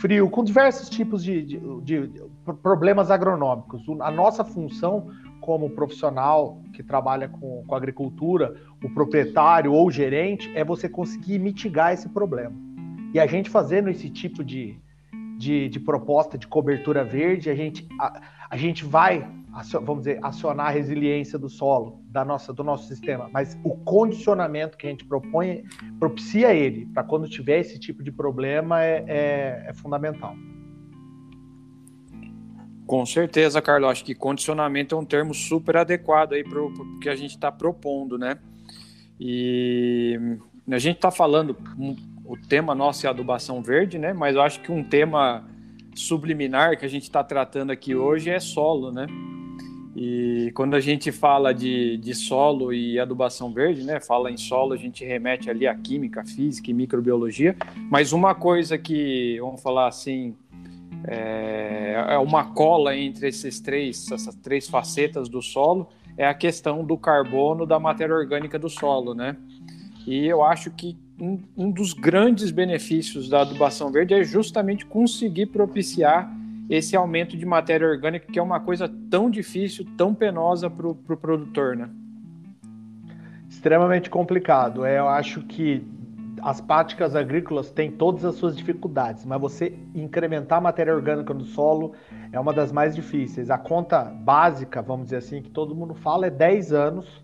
frio, 0.00 0.28
com 0.28 0.44
diversos 0.44 0.88
tipos 0.88 1.24
de, 1.24 1.42
de, 1.42 1.58
de, 1.82 2.22
problemas 2.62 3.10
agronômicos. 3.10 3.82
A 4.00 4.10
nossa 4.10 4.44
função 4.44 5.10
como 5.40 5.70
profissional 5.70 6.60
que 6.72 6.82
trabalha 6.82 7.28
com, 7.28 7.64
com 7.66 7.74
agricultura, 7.74 8.54
o 8.82 8.90
proprietário 8.90 9.72
ou 9.72 9.86
o 9.86 9.90
gerente, 9.90 10.50
é 10.54 10.64
você 10.64 10.88
conseguir 10.88 11.38
mitigar 11.38 11.92
esse 11.92 12.08
problema. 12.08 12.54
E 13.12 13.20
a 13.20 13.26
gente 13.26 13.50
fazendo 13.50 13.88
esse 13.88 14.08
tipo 14.08 14.44
de, 14.44 14.78
de, 15.38 15.68
de 15.68 15.80
proposta 15.80 16.38
de 16.38 16.46
cobertura 16.46 17.04
verde, 17.04 17.50
a 17.50 17.54
gente, 17.54 17.86
a, 17.98 18.20
a 18.48 18.56
gente 18.56 18.84
vai 18.84 19.28
vamos 19.84 20.04
dizer, 20.04 20.18
acionar 20.22 20.68
a 20.68 20.70
resiliência 20.70 21.38
do 21.38 21.48
solo, 21.48 22.02
da 22.06 22.24
nossa, 22.24 22.52
do 22.52 22.64
nosso 22.64 22.88
sistema, 22.88 23.28
mas 23.32 23.58
o 23.62 23.76
condicionamento 23.76 24.78
que 24.78 24.86
a 24.86 24.90
gente 24.90 25.04
propõe 25.04 25.64
propicia 25.98 26.54
ele, 26.54 26.86
para 26.86 27.04
quando 27.04 27.28
tiver 27.28 27.60
esse 27.60 27.78
tipo 27.78 28.02
de 28.02 28.10
problema, 28.10 28.82
é, 28.82 29.04
é, 29.06 29.64
é, 29.68 29.74
fundamental. 29.74 30.34
Com 32.86 33.04
certeza, 33.04 33.60
Carlos, 33.60 33.90
acho 33.90 34.04
que 34.04 34.14
condicionamento 34.14 34.94
é 34.94 34.98
um 34.98 35.04
termo 35.04 35.34
super 35.34 35.76
adequado 35.76 36.32
aí 36.32 36.42
para 36.42 36.62
o 36.62 36.98
que 36.98 37.08
a 37.08 37.14
gente 37.14 37.30
está 37.32 37.52
propondo, 37.52 38.18
né? 38.18 38.38
E 39.20 40.18
a 40.70 40.78
gente 40.78 40.96
está 40.96 41.10
falando, 41.10 41.56
o 42.24 42.36
tema 42.36 42.74
nosso 42.74 43.06
é 43.06 43.10
adubação 43.10 43.62
verde, 43.62 43.98
né? 43.98 44.12
Mas 44.12 44.34
eu 44.34 44.42
acho 44.42 44.60
que 44.60 44.72
um 44.72 44.82
tema 44.82 45.48
subliminar 45.94 46.78
que 46.78 46.84
a 46.84 46.88
gente 46.88 47.04
está 47.04 47.22
tratando 47.22 47.70
aqui 47.70 47.94
hoje 47.94 48.30
é 48.30 48.40
solo, 48.40 48.90
né? 48.90 49.06
E 49.94 50.50
quando 50.54 50.74
a 50.74 50.80
gente 50.80 51.12
fala 51.12 51.52
de, 51.52 51.98
de 51.98 52.14
solo 52.14 52.72
e 52.72 52.98
adubação 52.98 53.52
verde, 53.52 53.84
né, 53.84 54.00
fala 54.00 54.30
em 54.30 54.38
solo, 54.38 54.72
a 54.72 54.76
gente 54.76 55.04
remete 55.04 55.50
ali 55.50 55.66
à 55.66 55.74
química, 55.74 56.24
física 56.24 56.70
e 56.70 56.74
microbiologia. 56.74 57.54
Mas 57.90 58.12
uma 58.12 58.34
coisa 58.34 58.78
que, 58.78 59.38
vamos 59.40 59.62
falar 59.62 59.88
assim, 59.88 60.34
é, 61.04 62.06
é 62.08 62.18
uma 62.18 62.44
cola 62.44 62.96
entre 62.96 63.28
esses 63.28 63.60
três, 63.60 64.10
essas 64.10 64.34
três 64.36 64.66
facetas 64.66 65.28
do 65.28 65.42
solo, 65.42 65.88
é 66.16 66.26
a 66.26 66.34
questão 66.34 66.84
do 66.84 66.96
carbono 66.96 67.66
da 67.66 67.78
matéria 67.78 68.14
orgânica 68.14 68.58
do 68.58 68.70
solo, 68.70 69.14
né? 69.14 69.36
E 70.06 70.26
eu 70.26 70.42
acho 70.42 70.70
que 70.70 70.96
um, 71.20 71.38
um 71.56 71.70
dos 71.70 71.92
grandes 71.92 72.50
benefícios 72.50 73.28
da 73.28 73.42
adubação 73.42 73.92
verde 73.92 74.14
é 74.14 74.24
justamente 74.24 74.84
conseguir 74.84 75.46
propiciar 75.46 76.30
esse 76.74 76.96
aumento 76.96 77.36
de 77.36 77.44
matéria 77.44 77.86
orgânica, 77.86 78.32
que 78.32 78.38
é 78.38 78.42
uma 78.42 78.58
coisa 78.58 78.90
tão 79.10 79.28
difícil, 79.28 79.86
tão 79.94 80.14
penosa 80.14 80.70
para 80.70 80.88
o 80.88 80.94
pro 80.94 81.18
produtor, 81.18 81.76
né? 81.76 81.90
Extremamente 83.46 84.08
complicado. 84.08 84.82
É, 84.82 84.98
eu 84.98 85.06
acho 85.06 85.42
que 85.42 85.86
as 86.40 86.62
práticas 86.62 87.14
agrícolas 87.14 87.70
têm 87.70 87.90
todas 87.90 88.24
as 88.24 88.36
suas 88.36 88.56
dificuldades, 88.56 89.26
mas 89.26 89.38
você 89.38 89.78
incrementar 89.94 90.58
a 90.58 90.60
matéria 90.62 90.94
orgânica 90.94 91.34
no 91.34 91.44
solo 91.44 91.92
é 92.32 92.40
uma 92.40 92.54
das 92.54 92.72
mais 92.72 92.96
difíceis. 92.96 93.50
A 93.50 93.58
conta 93.58 94.04
básica, 94.04 94.80
vamos 94.80 95.04
dizer 95.04 95.18
assim, 95.18 95.42
que 95.42 95.50
todo 95.50 95.74
mundo 95.74 95.92
fala 95.92 96.28
é 96.28 96.30
10 96.30 96.72
anos 96.72 97.20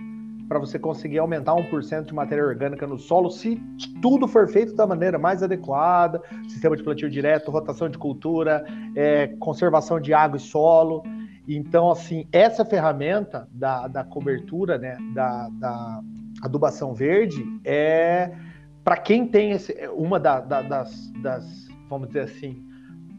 para 0.49 0.59
você 0.59 0.79
conseguir 0.79 1.19
aumentar 1.19 1.53
1% 1.53 2.07
de 2.07 2.15
matéria 2.15 2.45
orgânica 2.45 2.87
no 2.87 2.99
solo, 2.99 3.31
se 3.31 3.57
tudo 4.01 4.27
for 4.27 4.49
feito 4.49 4.75
da 4.75 4.87
maneira 4.87 5.19
mais 5.19 5.43
adequada, 5.43 6.23
sistema 6.49 6.75
de 6.75 6.83
plantio 6.83 7.11
direto, 7.11 7.51
rotação 7.51 7.89
de 7.89 7.99
cultura, 7.99 8.65
é, 8.97 9.27
conservação 9.39 10.01
de 10.01 10.15
água 10.15 10.39
e 10.39 10.41
solo. 10.41 11.03
Então, 11.47 11.91
assim, 11.91 12.27
essa 12.33 12.65
ferramenta 12.65 13.47
da, 13.53 13.87
da 13.89 14.05
cobertura, 14.05 14.79
né, 14.79 14.97
da, 15.15 15.49
da 15.53 16.01
adubação 16.43 16.95
verde, 16.95 17.45
é 17.65 18.33
para 18.83 18.97
quem 18.97 19.27
tem 19.27 19.51
esse, 19.51 19.75
uma 19.95 20.19
da, 20.19 20.41
da, 20.41 20.63
das, 20.63 21.13
das, 21.23 21.69
vamos 21.91 22.09
dizer 22.09 22.21
assim, 22.21 22.65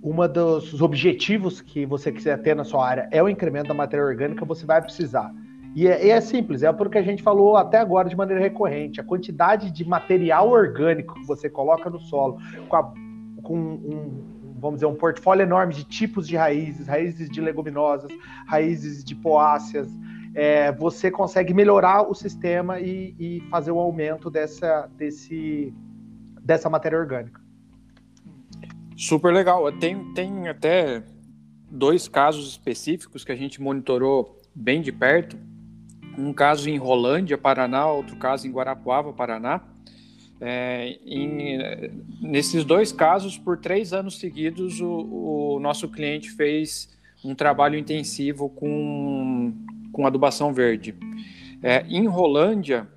uma 0.02 0.28
dos 0.28 0.82
objetivos 0.82 1.62
que 1.62 1.86
você 1.86 2.12
quiser 2.12 2.42
ter 2.42 2.56
na 2.56 2.63
sua 2.63 2.88
área 2.88 3.08
é 3.12 3.22
o 3.22 3.30
incremento 3.30 3.68
da 3.68 3.74
matéria 3.74 4.06
orgânica, 4.06 4.46
você 4.46 4.65
vai 4.65 4.82
precisar 4.82 5.32
e 5.75 5.88
é, 5.88 6.08
e 6.08 6.10
é, 6.10 6.19
simples, 6.19 6.63
é 6.63 6.71
porque 6.73 6.97
a 6.97 7.01
gente 7.01 7.21
falou 7.21 7.55
até 7.55 7.77
agora 7.77 8.10
de 8.10 8.15
maneira 8.15 8.41
recorrente. 8.41 8.99
A 8.99 9.03
quantidade 9.03 9.71
de 9.71 9.86
material 9.88 10.49
orgânico 10.49 11.13
que 11.13 11.25
você 11.25 11.49
coloca 11.49 11.89
no 11.89 11.99
solo, 11.99 12.39
com, 12.67 12.75
a, 12.75 12.93
com 13.43 13.55
um, 13.55 14.55
vamos 14.60 14.77
dizer, 14.77 14.88
um 14.88 14.95
portfólio 14.95 15.43
enorme 15.43 15.73
de 15.73 15.84
tipos 15.84 16.27
de 16.27 16.36
raízes, 16.36 16.88
raízes 16.88 17.29
de 17.29 17.39
leguminosas, 17.39 18.12
raízes 18.47 19.03
de 19.03 19.15
poáceas, 19.15 19.88
é, 20.34 20.71
você 20.71 21.12
consegue 21.12 21.53
melhorar 21.53 22.10
o 22.10 22.13
sistema 22.13 22.79
e, 22.79 23.15
e 23.19 23.41
fazer 23.49 23.71
o 23.71 23.79
aumento 23.79 24.29
dessa, 24.29 24.89
desse, 24.97 25.73
dessa 26.41 26.69
matéria 26.69 26.97
orgânica. 26.97 27.41
Super 28.95 29.34
legal. 29.34 29.71
Tem, 29.71 30.13
tem 30.13 30.47
até 30.47 31.03
dois 31.71 32.08
casos 32.08 32.49
específicos 32.49 33.23
que 33.23 33.32
a 33.32 33.36
gente 33.36 33.62
monitorou 33.62 34.38
bem 34.53 34.82
de 34.82 34.91
perto 34.91 35.38
um 36.19 36.34
caso 36.34 36.69
em 36.69 36.77
Rolândia, 36.77 37.38
Paraná, 37.38 37.89
outro 37.89 38.15
caso 38.17 38.47
em 38.47 38.51
Guarapuava, 38.51 39.13
Paraná. 39.13 39.62
É, 40.41 40.97
em, 41.05 41.58
nesses 42.21 42.63
dois 42.63 42.91
casos, 42.91 43.38
por 43.38 43.58
três 43.58 43.93
anos 43.93 44.19
seguidos, 44.19 44.79
o, 44.79 45.55
o, 45.55 45.60
nosso 45.60 45.89
cliente 45.89 46.32
fez 46.32 46.97
um 47.23 47.36
trabalho 47.36 47.77
intensivo 47.77 48.49
com, 48.49 49.53
com 49.91 50.08
adubação 50.08 50.53
verde. 50.53 50.95
É, 51.62 51.86
em 51.89 52.05
Rolândia, 52.08 52.88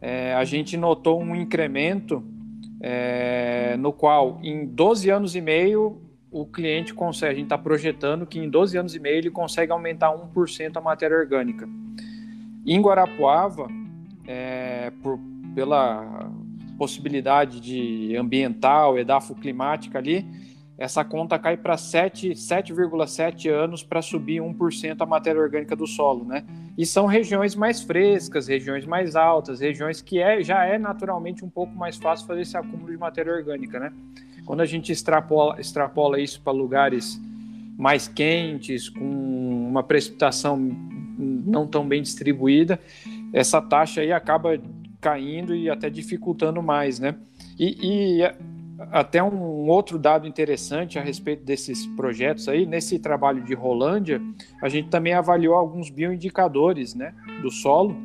é, 0.00 0.34
a 0.34 0.44
gente 0.44 0.76
notou 0.76 1.20
um 1.20 1.36
incremento 1.36 2.24
é, 2.80 3.76
no 3.78 3.92
qual, 3.92 4.38
em 4.42 4.66
12 4.66 5.10
anos 5.10 5.34
e 5.36 5.40
meio, 5.40 6.00
o 6.30 6.46
cliente 6.46 6.92
consegue, 6.92 7.32
a 7.32 7.34
gente 7.34 7.44
está 7.44 7.58
projetando 7.58 8.26
que 8.26 8.38
em 8.38 8.48
12 8.48 8.76
anos 8.76 8.94
e 8.94 8.98
meio 8.98 9.16
ele 9.16 9.30
consegue 9.30 9.70
aumentar 9.70 10.10
1% 10.12 10.76
a 10.76 10.80
matéria 10.80 11.16
orgânica. 11.16 11.68
Em 12.66 12.80
Guarapuava, 12.80 13.68
é, 14.26 14.90
por, 15.02 15.18
pela 15.54 16.30
possibilidade 16.78 17.60
de 17.60 18.16
ambiental, 18.16 18.98
edafoclimática 18.98 19.98
ali, 19.98 20.26
essa 20.76 21.04
conta 21.04 21.38
cai 21.38 21.56
para 21.56 21.76
7,7 21.76 23.48
anos 23.48 23.84
para 23.84 24.02
subir 24.02 24.40
1% 24.40 24.96
a 24.98 25.06
matéria 25.06 25.40
orgânica 25.40 25.76
do 25.76 25.86
solo, 25.86 26.24
né? 26.24 26.44
E 26.76 26.84
são 26.84 27.06
regiões 27.06 27.54
mais 27.54 27.80
frescas, 27.80 28.48
regiões 28.48 28.84
mais 28.84 29.14
altas, 29.14 29.60
regiões 29.60 30.02
que 30.02 30.18
é, 30.18 30.42
já 30.42 30.64
é 30.64 30.76
naturalmente 30.76 31.44
um 31.44 31.48
pouco 31.48 31.72
mais 31.76 31.96
fácil 31.96 32.26
fazer 32.26 32.40
esse 32.40 32.56
acúmulo 32.56 32.90
de 32.90 32.98
matéria 32.98 33.32
orgânica, 33.32 33.78
né? 33.78 33.92
Quando 34.44 34.62
a 34.62 34.66
gente 34.66 34.90
extrapola, 34.90 35.60
extrapola 35.60 36.18
isso 36.18 36.40
para 36.42 36.52
lugares 36.52 37.20
mais 37.78 38.08
quentes, 38.08 38.88
com 38.88 39.68
uma 39.68 39.82
precipitação 39.82 40.58
não 41.18 41.66
tão 41.66 41.86
bem 41.86 42.02
distribuída, 42.02 42.78
essa 43.32 43.60
taxa 43.60 44.00
aí 44.00 44.12
acaba 44.12 44.58
caindo 45.00 45.54
e 45.54 45.68
até 45.68 45.90
dificultando 45.90 46.62
mais, 46.62 46.98
né? 46.98 47.14
E, 47.58 48.18
e 48.18 48.22
até 48.90 49.22
um 49.22 49.68
outro 49.68 49.98
dado 49.98 50.26
interessante 50.26 50.98
a 50.98 51.02
respeito 51.02 51.44
desses 51.44 51.86
projetos 51.88 52.48
aí, 52.48 52.66
nesse 52.66 52.98
trabalho 52.98 53.42
de 53.42 53.54
Rolândia, 53.54 54.20
a 54.60 54.68
gente 54.68 54.88
também 54.88 55.14
avaliou 55.14 55.54
alguns 55.54 55.90
bioindicadores, 55.90 56.94
né, 56.94 57.14
do 57.40 57.50
solo, 57.50 57.96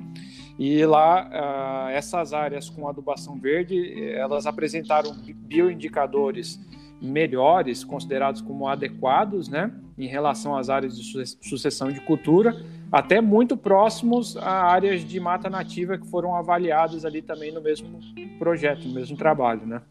e 0.57 0.86
lá 0.86 1.89
essas 1.91 2.34
áreas 2.34 2.70
com 2.70 2.88
adubação 2.88 3.39
verde, 3.39 4.12
elas 4.12 4.45
apresentaram 4.45 5.16
bioindicadores 5.34 6.60
melhores, 7.01 7.84
considerados 7.84 8.41
como 8.41 8.68
adequados, 8.68 9.47
né, 9.47 9.72
em 9.97 10.07
relação 10.07 10.55
às 10.57 10.70
áreas 10.70 10.97
de 10.97 11.03
sucessão 11.41 11.89
de 11.91 12.01
cultura, 12.01 12.55
até 12.92 13.22
muito 13.22 13.56
próximos 13.56 14.36
a 14.38 14.66
áreas 14.66 15.02
de 15.02 15.20
mata 15.20 15.50
nativa 15.50 15.98
que 15.98 16.08
foram 16.08 16.36
avaliadas 16.36 17.06
ali 17.06 17.22
também 17.22 17.52
no 17.52 17.62
mesmo 17.62 18.00
projeto, 18.38 18.88
no 18.88 18.94
mesmo 18.94 19.16
trabalho, 19.16 19.66
né. 19.66 19.82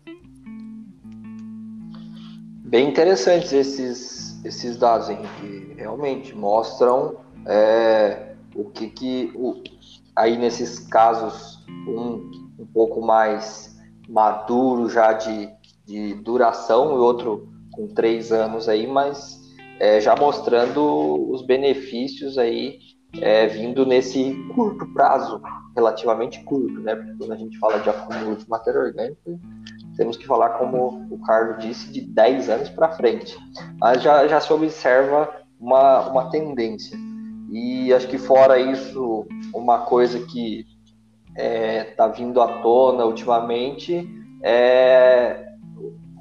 Bem 2.65 2.89
interessantes 2.89 3.53
esses, 3.53 4.45
esses 4.45 4.77
dados, 4.77 5.09
Henrique. 5.09 5.75
Realmente 5.77 6.37
mostram 6.37 7.17
é, 7.47 8.35
o 8.55 8.65
que, 8.65 8.89
que 8.89 9.33
o, 9.35 9.63
aí 10.15 10.37
nesses 10.37 10.81
casos 10.81 11.65
um, 11.87 12.31
um 12.59 12.67
pouco 12.67 13.01
mais 13.01 13.79
maduro 14.09 14.89
já 14.89 15.13
de, 15.13 15.49
de 15.87 16.15
duração 16.15 16.95
e 16.95 16.99
outro 16.99 17.49
com 17.73 17.87
três 17.87 18.33
anos 18.33 18.69
aí, 18.69 18.87
mas 18.87 19.38
é, 19.81 20.01
já 20.01 20.15
mostrando 20.17 21.31
os 21.31 21.43
benefícios 21.43 22.39
aí 22.39 22.79
é, 23.21 23.47
vindo 23.47 23.87
nesse 23.87 24.35
curto 24.55 24.87
prazo, 24.93 25.41
relativamente 25.75 26.43
curto, 26.45 26.81
né? 26.81 26.95
Porque 26.95 27.15
quando 27.19 27.33
a 27.33 27.37
gente 27.37 27.59
fala 27.59 27.79
de 27.79 27.89
acúmulo 27.89 28.37
de 28.37 28.49
matéria 28.49 28.81
orgânica, 28.81 29.39
temos 29.97 30.17
que 30.17 30.27
falar, 30.27 30.51
como 30.51 31.07
o 31.11 31.19
Carlos 31.21 31.63
disse, 31.65 31.91
de 31.91 32.01
10 32.01 32.51
anos 32.51 32.71
para 32.71 32.93
frente. 32.93 33.37
Mas 33.79 34.03
já, 34.03 34.27
já 34.29 34.41
se 34.41 34.53
observa 34.53 35.29
uma, 35.59 36.09
uma 36.09 36.31
tendência. 36.31 36.97
E 37.51 37.93
acho 37.93 38.09
que 38.09 38.19
fora 38.19 38.59
isso, 38.59 39.27
uma 39.55 39.79
coisa 39.79 40.19
que 40.27 40.67
está 41.31 41.43
é, 41.43 41.85
tá 41.85 42.09
vindo 42.09 42.41
à 42.41 42.61
tona 42.61 43.05
ultimamente 43.07 44.07
é 44.43 45.47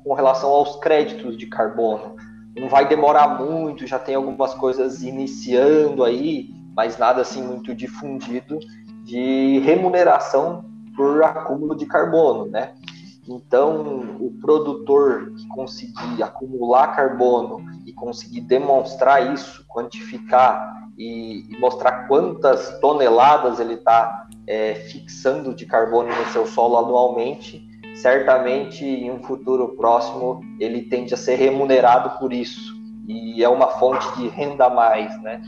com 0.03 0.13
relação 0.13 0.49
aos 0.49 0.77
créditos 0.77 1.37
de 1.37 1.47
carbono. 1.47 2.15
Não 2.59 2.69
vai 2.69 2.87
demorar 2.87 3.39
muito, 3.39 3.85
já 3.85 3.99
tem 3.99 4.15
algumas 4.15 4.53
coisas 4.53 5.03
iniciando 5.03 6.03
aí, 6.03 6.49
mas 6.75 6.97
nada 6.97 7.21
assim 7.21 7.41
muito 7.41 7.73
difundido 7.75 8.59
de 9.03 9.59
remuneração 9.59 10.65
por 10.95 11.23
acúmulo 11.23 11.75
de 11.75 11.85
carbono, 11.85 12.45
né? 12.45 12.73
Então, 13.27 14.17
o 14.19 14.33
produtor 14.39 15.33
que 15.35 15.47
conseguir 15.49 16.23
acumular 16.23 16.95
carbono 16.95 17.63
e 17.85 17.91
conseguir 17.91 18.41
demonstrar 18.41 19.33
isso, 19.33 19.65
quantificar 19.67 20.89
e, 20.97 21.45
e 21.49 21.59
mostrar 21.59 22.07
quantas 22.07 22.79
toneladas 22.79 23.59
ele 23.59 23.73
está 23.73 24.27
é, 24.47 24.75
fixando 24.75 25.53
de 25.53 25.65
carbono 25.65 26.09
no 26.09 26.25
seu 26.31 26.47
solo 26.47 26.77
anualmente, 26.77 27.66
certamente 28.01 28.85
em 28.85 29.11
um 29.11 29.23
futuro 29.23 29.75
próximo 29.75 30.41
ele 30.59 30.83
tende 30.83 31.13
a 31.13 31.17
ser 31.17 31.35
remunerado 31.35 32.17
por 32.19 32.31
isso 32.31 32.75
e 33.07 33.43
é 33.43 33.49
uma 33.49 33.67
fonte 33.67 34.05
de 34.17 34.27
renda 34.27 34.65
a 34.65 34.69
mais, 34.69 35.21
né? 35.21 35.41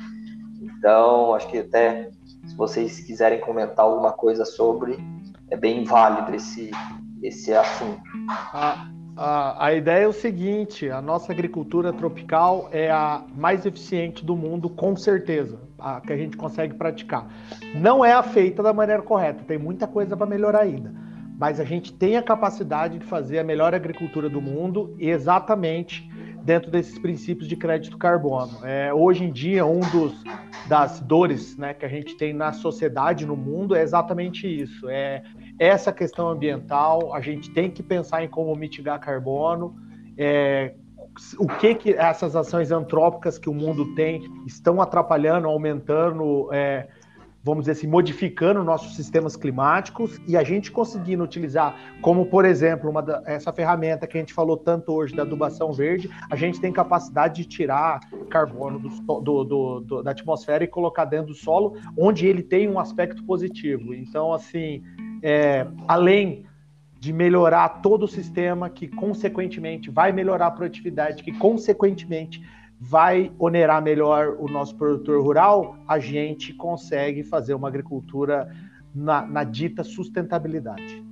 Então, 0.62 1.36
acho 1.36 1.47
que 1.50 1.58
até 1.58 2.10
se 2.45 2.56
vocês 2.56 3.02
quiserem 3.02 3.39
comentar 3.39 3.86
alguma 3.86 4.14
coisa 4.14 4.45
sobre, 4.45 4.97
é 5.50 5.58
bem 5.58 5.84
válido 5.84 6.34
esse, 6.34 6.72
esse 7.22 7.54
assunto. 7.54 8.02
A, 8.30 8.88
a, 9.16 9.66
a 9.66 9.74
ideia 9.74 10.06
é 10.06 10.08
o 10.08 10.14
seguinte: 10.14 10.89
a 10.89 11.02
nossa 11.02 11.34
agricultura 11.34 11.91
tropical 11.91 12.70
é 12.72 12.89
a 12.89 13.24
mais 13.36 13.66
eficiente 13.66 14.26
do 14.26 14.36
mundo, 14.36 14.70
com 14.70 14.95
certeza, 14.95 15.60
a 15.78 16.00
que 16.00 16.14
a 16.14 16.18
gente 16.18 16.38
consegue 16.38 16.76
praticar. 16.76 17.28
Não 17.76 18.04
é 18.04 18.14
a 18.14 18.24
feita 18.24 18.64
da 18.64 18.72
maneira 18.72 19.02
correta, 19.02 19.43
tem 19.45 19.58
muita 19.58 19.86
coisa 19.86 20.16
para 20.16 20.26
melhorar 20.26 20.62
ainda. 20.62 21.09
Mas 21.40 21.58
a 21.58 21.64
gente 21.64 21.94
tem 21.94 22.18
a 22.18 22.22
capacidade 22.22 23.00
de 23.00 23.06
fazer 23.06 23.40
a 23.40 23.44
melhor 23.46 23.74
agricultura 23.74 24.30
do 24.30 24.42
mundo 24.42 24.94
exatamente 25.00 26.06
dentro 26.44 26.70
desses 26.70 27.00
princípios 27.00 27.48
de 27.48 27.56
crédito 27.56 27.98
carbono. 27.98 28.60
É, 28.66 28.94
hoje 28.94 29.24
em 29.24 29.32
dia, 29.32 29.66
um 29.66 29.80
dos 29.80 30.22
das 30.68 31.00
dores 31.00 31.58
né, 31.58 31.74
que 31.74 31.86
a 31.86 31.90
gente 31.90 32.18
tem 32.18 32.34
na 32.34 32.52
sociedade, 32.52 33.26
no 33.26 33.38
mundo, 33.38 33.74
é 33.74 33.82
exatamente 33.82 34.46
isso. 34.48 34.90
É 34.90 35.24
essa 35.58 35.94
questão 35.94 36.28
ambiental, 36.28 37.14
a 37.14 37.22
gente 37.22 37.50
tem 37.52 37.72
que 37.72 37.82
pensar 37.82 38.22
em 38.22 38.28
como 38.28 38.54
mitigar 38.54 39.00
carbono, 39.00 39.76
é, 40.18 40.74
o 41.38 41.48
que, 41.48 41.74
que 41.74 41.94
essas 41.94 42.36
ações 42.36 42.72
antrópicas 42.72 43.38
que 43.38 43.50
o 43.50 43.54
mundo 43.54 43.96
tem 43.96 44.22
estão 44.46 44.82
atrapalhando, 44.82 45.48
aumentando, 45.48 46.50
é, 46.54 46.88
vamos 47.44 47.64
dizer 47.64 47.72
assim, 47.74 47.88
modificando 47.88 48.64
nossos 48.64 48.96
sistemas 48.96 49.36
climáticos 49.36 50.20
e 50.28 50.36
a 50.36 50.44
gente 50.44 50.72
conseguindo 50.72 51.24
utilizar, 51.24 51.76
como 52.02 52.26
por 52.26 52.46
exemplo, 52.46 52.90
uma 52.90 53.02
da, 53.02 53.24
essa 53.26 53.52
ferramenta 53.54 54.06
que 54.06 54.18
a 54.18 54.20
gente 54.20 54.34
falou 54.34 54.58
tanto 54.58 54.92
hoje 54.92 55.16
da 55.16 55.24
adubação 55.24 55.72
verde, 55.72 56.10
a 56.30 56.36
gente 56.36 56.60
tem 56.60 56.72
capacidade 56.72 57.42
de 57.42 57.48
tirar 57.48 58.02
carbono 58.30 58.80
do, 58.80 59.22
do, 59.22 59.80
do, 59.82 60.04
da 60.04 60.12
atmosfera 60.12 60.64
e 60.64 60.68
colocar 60.68 61.06
dentro 61.06 61.28
do 61.28 61.36
solo, 61.36 61.76
onde 61.98 62.28
ele 62.28 62.44
tem 62.44 62.70
um 62.70 62.80
aspecto 62.80 63.24
positivo. 63.24 63.94
Então, 63.94 64.34
assim, 64.34 64.84
é, 65.24 65.66
além 65.88 66.46
de 67.00 67.14
melhorar 67.14 67.82
todo 67.82 68.04
o 68.04 68.08
sistema, 68.08 68.70
que 68.70 68.86
consequentemente 68.88 69.90
vai 69.90 70.12
melhorar 70.12 70.48
a 70.48 70.52
produtividade, 70.52 71.24
que 71.24 71.32
consequentemente 71.32 72.42
vai 72.80 73.32
onerar 73.38 73.82
melhor 73.84 74.38
o 74.40 74.48
nosso 74.48 74.76
produtor 74.76 75.22
rural, 75.22 75.78
a 75.88 76.00
gente 76.00 76.54
consegue 76.54 77.24
fazer 77.24 77.54
uma 77.54 77.68
agricultura 77.68 78.50
na, 78.96 79.26
na 79.26 79.44
dita 79.44 79.84
sustentabilidade. 79.84 81.04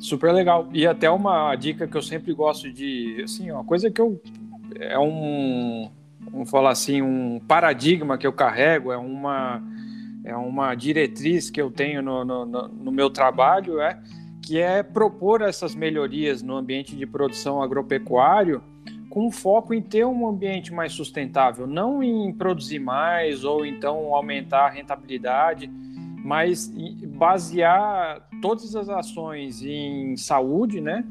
Super 0.00 0.32
legal. 0.32 0.68
E 0.72 0.86
até 0.86 1.08
uma 1.08 1.54
dica 1.54 1.86
que 1.86 1.96
eu 1.96 2.02
sempre 2.02 2.34
gosto 2.34 2.70
de, 2.72 3.22
assim, 3.22 3.50
uma 3.50 3.64
coisa 3.64 3.90
que 3.90 4.00
eu 4.00 4.20
é 4.76 4.98
um, 4.98 5.88
vamos 6.30 6.50
falar 6.50 6.70
assim, 6.70 7.00
um 7.00 7.40
paradigma 7.46 8.18
que 8.18 8.26
eu 8.26 8.32
carrego, 8.32 8.90
é 8.90 8.96
uma 8.96 9.62
é 10.24 10.34
uma 10.34 10.74
diretriz 10.74 11.50
que 11.50 11.60
eu 11.60 11.70
tenho 11.70 12.00
no, 12.00 12.24
no, 12.24 12.46
no, 12.46 12.90
meu 12.90 13.10
trabalho, 13.10 13.78
é 13.78 14.00
que 14.40 14.58
é 14.58 14.82
propor 14.82 15.42
essas 15.42 15.74
melhorias 15.74 16.42
no 16.42 16.56
ambiente 16.56 16.96
de 16.96 17.06
produção 17.06 17.62
agropecuário 17.62 18.62
com 19.14 19.30
foco 19.30 19.72
em 19.72 19.80
ter 19.80 20.04
um 20.04 20.26
ambiente 20.26 20.74
mais 20.74 20.92
sustentável, 20.92 21.68
não 21.68 22.02
em 22.02 22.32
produzir 22.32 22.80
mais 22.80 23.44
ou 23.44 23.64
então 23.64 24.12
aumentar 24.12 24.66
a 24.66 24.68
rentabilidade, 24.68 25.70
mas 26.24 26.66
basear 27.16 28.28
todas 28.42 28.74
as 28.74 28.88
ações 28.88 29.62
em 29.62 30.16
saúde, 30.16 30.80
né? 30.80 31.04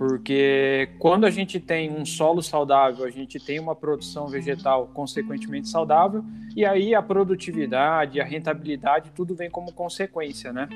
porque 0.00 0.88
quando 0.98 1.26
a 1.26 1.30
gente 1.30 1.60
tem 1.60 1.92
um 1.92 2.06
solo 2.06 2.42
saudável, 2.42 3.04
a 3.04 3.10
gente 3.10 3.38
tem 3.38 3.60
uma 3.60 3.76
produção 3.76 4.26
vegetal 4.28 4.90
consequentemente 4.94 5.68
saudável, 5.68 6.24
e 6.56 6.64
aí 6.64 6.94
a 6.94 7.02
produtividade, 7.02 8.18
a 8.18 8.24
rentabilidade, 8.24 9.12
tudo 9.14 9.34
vem 9.34 9.50
como 9.50 9.74
consequência, 9.74 10.54
né? 10.54 10.70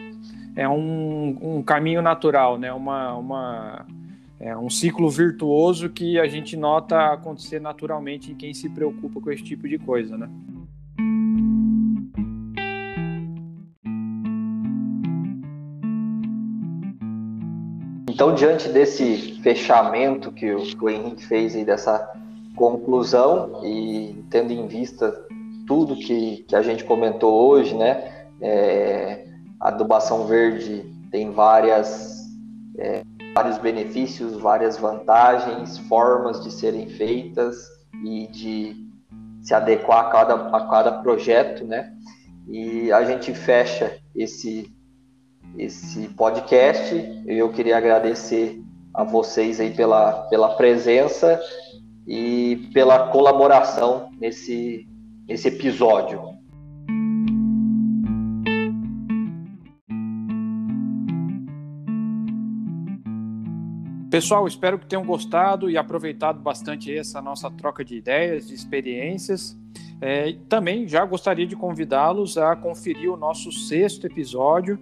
É 0.54 0.68
um, 0.68 1.38
um 1.40 1.62
caminho 1.62 2.02
natural, 2.02 2.58
né? 2.58 2.70
Uma, 2.70 3.14
uma, 3.14 3.86
é 4.40 4.56
um 4.56 4.68
ciclo 4.68 5.08
virtuoso 5.08 5.88
que 5.88 6.18
a 6.18 6.26
gente 6.26 6.56
nota 6.56 7.12
acontecer 7.12 7.60
naturalmente 7.60 8.32
em 8.32 8.34
quem 8.34 8.52
se 8.52 8.68
preocupa 8.68 9.20
com 9.20 9.30
esse 9.30 9.42
tipo 9.42 9.68
de 9.68 9.78
coisa, 9.78 10.16
né? 10.16 10.28
Então, 18.14 18.32
diante 18.32 18.68
desse 18.68 19.40
fechamento 19.42 20.30
que 20.30 20.52
o, 20.52 20.62
que 20.62 20.84
o 20.84 20.88
Henrique 20.88 21.26
fez 21.26 21.56
aí, 21.56 21.64
dessa 21.64 22.12
conclusão, 22.54 23.60
e 23.64 24.24
tendo 24.30 24.52
em 24.52 24.68
vista 24.68 25.12
tudo 25.66 25.96
que, 25.96 26.44
que 26.46 26.54
a 26.54 26.62
gente 26.62 26.84
comentou 26.84 27.50
hoje, 27.50 27.74
né? 27.74 28.28
É, 28.40 29.26
a 29.58 29.68
adubação 29.68 30.26
verde 30.26 30.84
tem 31.10 31.32
várias, 31.32 32.28
é, 32.78 33.02
vários 33.34 33.58
benefícios, 33.58 34.36
várias 34.36 34.76
vantagens, 34.78 35.78
formas 35.88 36.42
de 36.42 36.50
serem 36.50 36.88
feitas 36.88 37.56
e 38.04 38.28
de 38.28 38.76
se 39.42 39.52
adequar 39.52 40.06
a 40.06 40.10
cada, 40.10 40.34
a 40.56 40.68
cada 40.68 40.92
projeto, 41.02 41.66
né? 41.66 41.92
E 42.48 42.92
a 42.92 43.04
gente 43.04 43.34
fecha 43.34 43.98
esse 44.14 44.72
esse 45.58 46.08
podcast. 46.08 47.22
Eu 47.26 47.52
queria 47.52 47.76
agradecer 47.76 48.60
a 48.92 49.04
vocês 49.04 49.60
aí 49.60 49.70
pela, 49.72 50.22
pela 50.28 50.56
presença 50.56 51.40
e 52.06 52.68
pela 52.72 53.08
colaboração 53.08 54.10
nesse, 54.20 54.86
nesse 55.28 55.48
episódio. 55.48 56.33
Pessoal, 64.14 64.46
espero 64.46 64.78
que 64.78 64.86
tenham 64.86 65.04
gostado 65.04 65.68
e 65.68 65.76
aproveitado 65.76 66.38
bastante 66.38 66.96
essa 66.96 67.20
nossa 67.20 67.50
troca 67.50 67.84
de 67.84 67.96
ideias, 67.96 68.46
de 68.46 68.54
experiências. 68.54 69.58
É, 70.00 70.36
também 70.48 70.86
já 70.86 71.04
gostaria 71.04 71.44
de 71.44 71.56
convidá-los 71.56 72.38
a 72.38 72.54
conferir 72.54 73.12
o 73.12 73.16
nosso 73.16 73.50
sexto 73.50 74.06
episódio, 74.06 74.78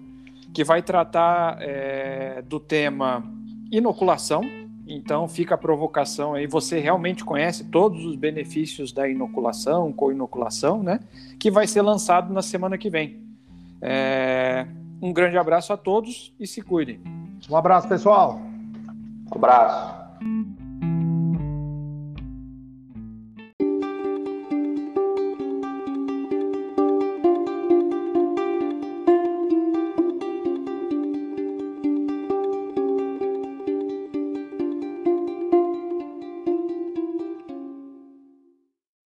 que 0.52 0.62
vai 0.62 0.82
tratar 0.82 1.56
é, 1.62 2.42
do 2.42 2.60
tema 2.60 3.24
inoculação, 3.70 4.42
Então 4.86 5.26
fica 5.26 5.54
a 5.54 5.58
provocação 5.58 6.34
aí. 6.34 6.46
Você 6.46 6.78
realmente 6.78 7.24
conhece 7.24 7.64
todos 7.64 8.04
os 8.04 8.16
benefícios 8.16 8.92
da 8.92 9.08
inoculação, 9.08 9.90
co-inoculação, 9.94 10.82
né? 10.82 11.00
Que 11.38 11.50
vai 11.50 11.66
ser 11.66 11.80
lançado 11.80 12.30
na 12.34 12.42
semana 12.42 12.76
que 12.76 12.90
vem. 12.90 13.22
É... 13.80 14.66
Um 15.00 15.10
grande 15.10 15.38
abraço 15.38 15.72
a 15.72 15.76
todos 15.78 16.34
e 16.38 16.46
se 16.46 16.60
cuidem. 16.60 17.00
Um 17.48 17.56
abraço, 17.56 17.88
pessoal. 17.88 18.51
Um 19.34 19.38
abraço. 19.38 20.01